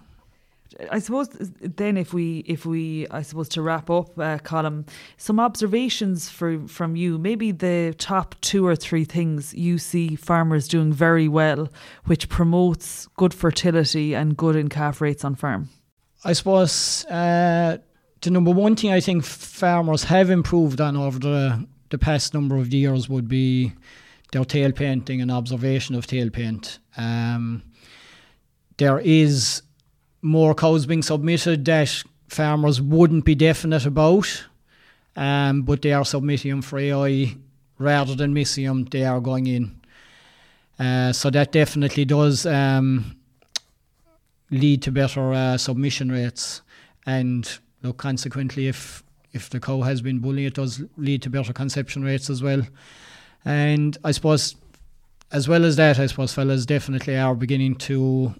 I 0.90 1.00
suppose 1.00 1.28
then 1.60 1.96
if 1.96 2.14
we 2.14 2.38
if 2.46 2.64
we 2.64 3.08
I 3.10 3.22
suppose 3.22 3.48
to 3.50 3.62
wrap 3.62 3.90
up 3.90 4.16
uh, 4.18 4.38
some 5.16 5.40
observations 5.40 6.28
for 6.28 6.68
from 6.68 6.94
you 6.94 7.18
maybe 7.18 7.50
the 7.50 7.94
top 7.98 8.36
two 8.40 8.64
or 8.64 8.76
three 8.76 9.04
things 9.04 9.52
you 9.54 9.78
see 9.78 10.14
farmers 10.14 10.68
doing 10.68 10.92
very 10.92 11.26
well 11.26 11.68
which 12.04 12.28
promotes 12.28 13.08
good 13.16 13.34
fertility 13.34 14.14
and 14.14 14.36
good 14.36 14.54
in 14.54 14.68
calf 14.68 15.00
rates 15.00 15.24
on 15.24 15.34
farm. 15.34 15.68
I 16.24 16.32
suppose 16.32 17.04
uh, 17.06 17.78
the 18.20 18.30
number 18.30 18.52
one 18.52 18.76
thing 18.76 18.92
I 18.92 19.00
think 19.00 19.24
farmers 19.24 20.04
have 20.04 20.30
improved 20.30 20.80
on 20.80 20.96
over 20.96 21.18
the 21.18 21.66
the 21.90 21.98
past 21.98 22.34
number 22.34 22.56
of 22.56 22.72
years 22.72 23.08
would 23.08 23.28
be 23.28 23.72
their 24.32 24.44
tail 24.44 24.72
painting 24.72 25.20
and 25.20 25.30
observation 25.30 25.94
of 25.94 26.06
tail 26.06 26.30
paint. 26.30 26.78
Um, 26.96 27.62
there 28.76 29.00
is 29.00 29.62
more 30.22 30.54
cows 30.54 30.86
being 30.86 31.02
submitted 31.02 31.64
that 31.64 32.02
farmers 32.28 32.80
wouldn't 32.80 33.24
be 33.24 33.34
definite 33.34 33.86
about, 33.86 34.46
um, 35.16 35.62
but 35.62 35.82
they 35.82 35.92
are 35.92 36.04
submitting 36.04 36.50
them 36.50 36.62
for 36.62 36.78
AI 36.78 37.36
rather 37.78 38.14
than 38.14 38.34
missing 38.34 38.64
them, 38.64 38.84
they 38.86 39.04
are 39.04 39.20
going 39.20 39.46
in. 39.46 39.80
Uh, 40.78 41.12
so 41.12 41.30
that 41.30 41.52
definitely 41.52 42.04
does 42.04 42.46
um, 42.46 43.16
lead 44.50 44.82
to 44.82 44.92
better 44.92 45.32
uh, 45.32 45.56
submission 45.56 46.10
rates. 46.10 46.62
And 47.06 47.58
look, 47.82 47.96
consequently, 47.96 48.68
if 48.68 49.02
if 49.32 49.50
the 49.50 49.60
cow 49.60 49.82
has 49.82 50.00
been 50.00 50.20
bullying, 50.20 50.46
it 50.46 50.54
does 50.54 50.82
lead 50.96 51.22
to 51.22 51.30
better 51.30 51.52
conception 51.52 52.02
rates 52.02 52.30
as 52.30 52.42
well. 52.42 52.62
And 53.44 53.96
I 54.02 54.12
suppose, 54.12 54.56
as 55.30 55.48
well 55.48 55.64
as 55.64 55.76
that, 55.76 55.98
I 55.98 56.06
suppose 56.06 56.32
fellas 56.32 56.64
definitely 56.64 57.16
are 57.16 57.34
beginning 57.34 57.76
to 57.76 58.34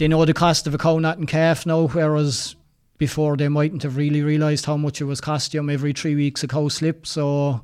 they 0.00 0.08
know 0.08 0.24
the 0.24 0.32
cost 0.32 0.66
of 0.66 0.72
a 0.74 0.78
cow 0.78 0.98
nut 0.98 1.18
and 1.18 1.28
calf 1.28 1.66
now, 1.66 1.86
whereas 1.86 2.56
before 2.96 3.36
they 3.36 3.48
mightn't 3.48 3.82
have 3.82 3.98
really 3.98 4.22
realised 4.22 4.64
how 4.64 4.78
much 4.78 4.98
it 5.02 5.04
was 5.04 5.20
costing 5.20 5.58
them 5.58 5.68
every 5.68 5.92
three 5.92 6.14
weeks 6.14 6.42
a 6.42 6.48
cow 6.48 6.68
slip. 6.68 7.06
So 7.06 7.60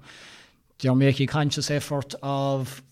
they're 0.78 0.94
making 0.94 1.30
a 1.30 1.32
conscious 1.32 1.70
effort 1.70 2.14
of 2.22 2.82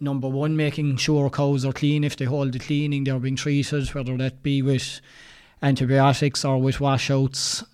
number 0.00 0.28
one, 0.28 0.54
making 0.54 0.98
sure 0.98 1.30
cows 1.30 1.64
are 1.64 1.72
clean. 1.72 2.04
If 2.04 2.18
they 2.18 2.26
hold 2.26 2.52
the 2.52 2.58
cleaning, 2.58 3.04
they're 3.04 3.18
being 3.18 3.36
treated, 3.36 3.88
whether 3.94 4.18
that 4.18 4.42
be 4.42 4.60
with 4.60 5.00
antibiotics 5.62 6.44
or 6.44 6.60
with 6.60 6.78
washouts. 6.78 7.64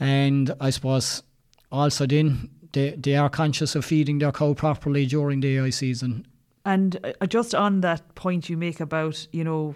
And 0.00 0.54
I 0.58 0.70
suppose 0.70 1.22
also 1.70 2.06
then 2.06 2.48
they, 2.72 2.92
they 2.92 3.16
are 3.16 3.28
conscious 3.28 3.74
of 3.74 3.84
feeding 3.84 4.18
their 4.18 4.32
cow 4.32 4.54
properly 4.54 5.04
during 5.04 5.40
the 5.40 5.58
AI 5.58 5.68
season. 5.68 6.26
And 6.64 7.14
uh, 7.20 7.26
just 7.26 7.54
on 7.54 7.82
that 7.82 8.14
point 8.14 8.48
you 8.48 8.56
make 8.56 8.80
about, 8.80 9.26
you 9.30 9.44
know, 9.44 9.74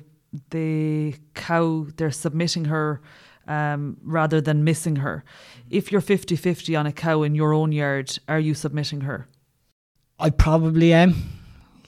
the 0.51 1.15
cow, 1.35 1.87
they're 1.97 2.11
submitting 2.11 2.67
her 2.67 3.01
um, 3.47 3.97
rather 4.03 4.41
than 4.41 4.65
missing 4.65 4.97
her. 4.97 5.25
If 5.71 5.93
you're 5.93 6.01
50 6.01 6.37
50 6.37 6.77
on 6.77 6.87
a 6.87 6.93
cow 6.93 7.23
in 7.23 7.35
your 7.35 7.53
own 7.53 7.73
yard, 7.73 8.19
are 8.29 8.41
you 8.41 8.55
submitting 8.55 9.03
her? 9.03 9.29
I 10.19 10.31
probably 10.31 10.93
am. 10.93 11.15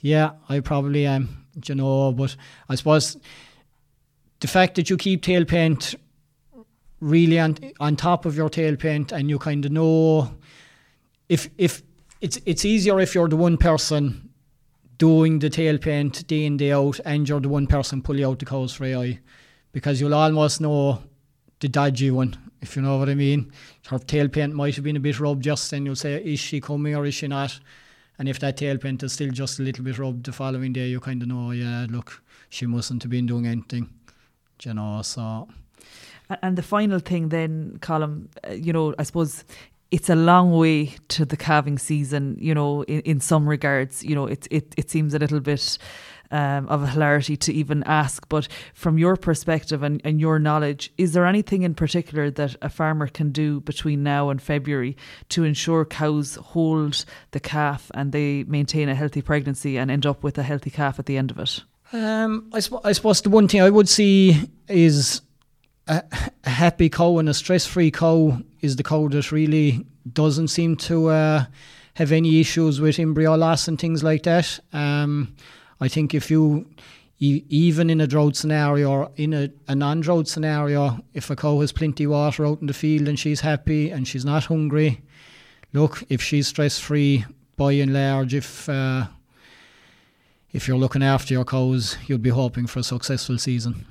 Yeah, 0.01 0.33
I 0.49 0.61
probably 0.61 1.07
am. 1.07 1.47
You 1.67 1.75
know, 1.75 2.13
but 2.13 2.37
I 2.69 2.77
suppose 2.77 3.17
the 4.41 4.47
fact 4.47 4.77
that 4.77 4.89
you 4.89 4.97
keep 4.97 5.23
tail 5.23 5.45
paint 5.45 5.97
really 7.01 7.39
on 7.39 7.57
on 7.81 7.97
top 7.97 8.27
of 8.27 8.37
your 8.37 8.49
tail 8.49 8.77
paint 8.77 9.13
and 9.13 9.29
you 9.29 9.39
kind 9.39 9.65
of 9.65 9.73
know 9.73 10.33
if 11.29 11.49
if 11.59 11.83
it's 12.21 12.39
it's 12.47 12.65
easier 12.65 13.01
if 13.01 13.15
you're 13.15 13.29
the 13.29 13.37
one 13.37 13.57
person 13.57 14.28
doing 14.99 15.39
the 15.39 15.49
tail 15.49 15.79
paint 15.79 16.27
day 16.27 16.45
in, 16.45 16.57
day 16.57 16.73
out, 16.73 17.01
and 17.05 17.29
you're 17.29 17.41
the 17.41 17.49
one 17.49 17.67
person 17.67 18.03
pulling 18.03 18.25
out 18.25 18.39
the 18.39 18.45
cows 18.45 18.75
for 18.75 18.85
AI 18.85 19.21
because 19.73 20.01
you'll 20.01 20.15
almost 20.15 20.61
know 20.61 21.03
the 21.61 21.69
dodgy 21.69 22.11
one, 22.11 22.37
if 22.61 22.77
you 22.77 22.83
know 22.83 22.99
what 22.99 23.09
I 23.09 23.15
mean. 23.15 23.53
Her 23.87 23.99
tail 23.99 24.29
paint 24.29 24.55
might 24.55 24.75
have 24.75 24.85
been 24.85 24.97
a 24.97 25.01
bit 25.01 25.21
rubbed 25.21 25.43
just 25.43 25.71
then, 25.71 25.87
you'll 25.87 25.97
say, 25.97 26.23
is 26.23 26.41
she 26.41 26.61
coming 26.61 26.95
or 26.95 27.07
is 27.07 27.15
she 27.15 27.29
not? 27.29 27.59
And 28.19 28.29
if 28.29 28.41
that 28.41 28.57
tail 28.57 28.79
paint 28.79 29.03
is 29.05 29.13
still 29.13 29.31
just 29.31 29.61
a 29.61 29.63
little 29.63 29.85
bit 29.85 29.99
rubbed 29.99 30.27
the 30.27 30.33
following 30.33 30.73
day, 30.73 30.89
you 30.89 30.99
kind 30.99 31.23
of 31.23 31.29
know, 31.29 31.53
yeah, 31.53 31.87
look, 31.89 32.23
she 32.49 32.67
mustn't 32.67 33.03
have 33.05 33.11
been 33.11 33.27
doing 33.27 33.47
anything, 33.47 33.89
you 34.63 34.75
know, 34.75 35.03
so. 35.03 35.49
And 36.43 36.59
the 36.59 36.63
final 36.63 36.99
thing 36.99 37.29
then, 37.29 37.79
Colm, 37.81 38.27
uh, 38.47 38.53
you 38.53 38.73
know, 38.73 38.95
I 38.99 39.05
suppose 39.05 39.45
it's 39.91 40.11
a 40.11 40.15
long 40.15 40.53
way 40.53 40.95
to 41.09 41.25
the 41.25 41.37
calving 41.37 41.79
season, 41.79 42.37
you 42.41 42.55
know, 42.55 42.83
in, 42.85 43.01
in 43.01 43.21
some 43.21 43.49
regards, 43.49 44.05
you 44.05 44.15
know, 44.15 44.27
it, 44.27 44.47
it, 44.51 44.75
it 44.77 44.91
seems 44.91 45.15
a 45.15 45.19
little 45.19 45.41
bit 45.41 45.79
um, 46.31 46.69
of 46.69 46.83
a 46.83 46.87
hilarity 46.89 47.37
to 47.39 47.53
even 47.53 47.83
ask. 47.85 48.29
But 48.29 48.49
from 48.75 48.99
your 48.99 49.17
perspective 49.17 49.83
and, 49.83 50.01
and 50.05 50.21
your 50.21 50.39
knowledge, 50.39 50.93
is 50.99 51.13
there 51.13 51.27
anything 51.27 51.63
in 51.63 51.75
particular 51.75 52.31
that 52.33 52.57
a 52.61 52.69
farmer 52.69 53.09
can 53.09 53.31
do 53.33 53.61
between 53.61 54.03
now 54.03 54.29
and 54.29 54.41
February 54.41 54.97
to 55.31 55.45
ensure 55.45 55.85
cows 55.85 56.37
hold 56.37 57.05
the 57.31 57.41
calf 57.41 57.91
and 57.95 58.13
they 58.13 58.45
maintain 58.45 58.89
a 58.89 58.95
healthy 58.95 59.23
pregnancy 59.23 59.79
and 59.79 59.91
end 59.91 60.05
up 60.05 60.23
with 60.23 60.37
a 60.39 60.43
healthy 60.43 60.71
calf 60.71 60.99
at 60.99 61.07
the 61.07 61.17
end 61.17 61.31
of 61.31 61.39
it? 61.39 61.63
Um, 61.93 62.51
I, 62.53 62.61
sp- 62.61 62.85
I 62.85 62.93
suppose 62.93 63.23
the 63.23 63.31
one 63.31 63.49
thing 63.49 63.63
I 63.63 63.71
would 63.71 63.89
see 63.89 64.51
is 64.69 65.23
a, 65.89 66.05
a 66.45 66.51
happy 66.51 66.89
cow 66.89 67.19
and 67.19 67.29
a 67.29 67.35
stress-free 67.35 67.91
cow 67.91 68.39
is 68.61 68.77
the 68.77 68.83
cow 68.83 69.09
that 69.09 69.33
really 69.33 69.87
doesn't 70.13 70.49
seem 70.49 70.77
to 70.77 71.09
uh, 71.09 71.45
have 71.95 72.13
any 72.13 72.41
issues 72.41 72.81
with 72.81 72.99
embryo 72.99 73.35
loss 73.35 73.69
and 73.69 73.81
things 73.81 74.05
like 74.05 74.23
that. 74.25 74.61
Um, 74.73 75.35
I 75.81 75.89
think 75.89 76.15
if 76.15 76.31
you 76.31 76.67
even 77.21 77.91
in 77.91 78.01
a 78.01 78.07
drought 78.07 78.37
scenario 78.37 78.89
or 78.89 79.11
in 79.17 79.35
a, 79.35 79.51
a 79.67 79.75
non-drought 79.75 80.29
scenario, 80.29 81.05
if 81.15 81.31
a 81.31 81.37
cow 81.37 81.61
has 81.61 81.73
plenty 81.73 82.05
of 82.05 82.13
water 82.13 82.47
out 82.47 82.61
in 82.61 82.69
the 82.69 82.73
field 82.73 83.09
and 83.09 83.19
she's 83.19 83.41
happy 83.41 83.91
and 83.91 84.07
she's 84.07 84.25
not 84.25 84.45
hungry, 84.45 85.03
look, 85.73 86.05
if 86.09 86.23
she's 86.23 86.47
stress-free, 86.47 87.25
by 87.57 87.73
and 87.73 87.93
large, 87.93 88.35
if 88.35 88.69
uh, 88.69 89.09
if 90.53 90.69
you're 90.69 90.79
looking 90.79 91.03
after 91.03 91.35
your 91.35 91.45
cows, 91.45 91.99
you'll 92.07 92.19
be 92.19 92.31
hoping 92.31 92.69
for 92.69 92.79
a 92.79 92.85
successful 92.85 93.37
season 93.37 93.85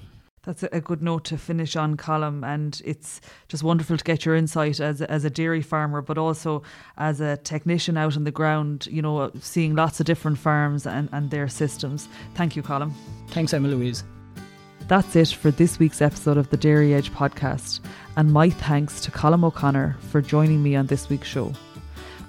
that's 0.47 0.63
a 0.63 0.79
good 0.79 1.01
note 1.01 1.25
to 1.25 1.37
finish 1.37 1.75
on 1.75 1.97
Colm 1.97 2.43
and 2.45 2.81
it's 2.85 3.19
just 3.49 3.63
wonderful 3.63 3.97
to 3.97 4.03
get 4.03 4.23
your 4.23 4.33
insight 4.33 4.79
as 4.79 5.01
a, 5.01 5.11
as 5.11 5.25
a 5.25 5.29
dairy 5.29 5.61
farmer 5.61 6.01
but 6.01 6.17
also 6.17 6.63
as 6.97 7.19
a 7.19 7.35
technician 7.35 7.97
out 7.97 8.15
on 8.15 8.23
the 8.23 8.31
ground 8.31 8.87
you 8.89 9.01
know 9.01 9.29
seeing 9.41 9.75
lots 9.75 9.99
of 9.99 10.05
different 10.05 10.37
farms 10.37 10.87
and, 10.87 11.09
and 11.11 11.31
their 11.31 11.49
systems. 11.49 12.07
Thank 12.33 12.55
you 12.55 12.63
Colm 12.63 12.93
thanks 13.27 13.53
Emma 13.53 13.67
Louise. 13.67 14.05
That's 14.87 15.17
it 15.17 15.27
for 15.27 15.51
this 15.51 15.79
week's 15.79 16.01
episode 16.01 16.37
of 16.37 16.49
the 16.49 16.55
Dairy 16.55 16.93
Edge 16.93 17.11
podcast 17.11 17.81
and 18.15 18.31
my 18.31 18.49
thanks 18.49 19.01
to 19.01 19.11
Colm 19.11 19.43
O'Connor 19.43 19.97
for 19.99 20.21
joining 20.21 20.63
me 20.63 20.77
on 20.77 20.87
this 20.87 21.09
week's 21.09 21.27
show. 21.27 21.51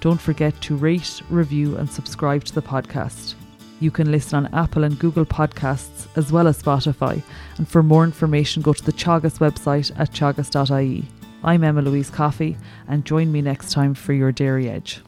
Don't 0.01 0.21
forget 0.21 0.61
to 0.63 0.77
rate 0.77 1.23
review 1.31 1.77
and 1.77 1.89
subscribe 1.89 2.43
to 2.47 2.55
the 2.55 2.63
podcast 2.63 3.37
you 3.81 3.91
can 3.91 4.11
listen 4.11 4.45
on 4.45 4.55
Apple 4.55 4.85
and 4.85 4.99
Google 4.99 5.25
Podcasts 5.25 6.07
as 6.17 6.33
well 6.33 6.49
as 6.49 6.63
Spotify. 6.63 7.23
And 7.59 7.69
for 7.69 7.83
more 7.83 8.05
information, 8.05 8.63
go 8.63 8.73
to 8.73 8.85
the 8.85 8.93
Teagasc 8.93 9.39
website 9.39 9.93
at 9.99 10.13
teagasc.ie. 10.13 11.05
I'm 11.45 11.63
Emma 11.63 11.83
Louise 11.83 12.11
Coffey, 12.11 12.57
and 12.89 13.05
join 13.05 13.31
me 13.31 13.43
next 13.43 13.73
time 13.73 13.95
for 13.95 14.13
your 14.13 14.33
Dairy 14.33 14.69
Edge. 14.69 15.01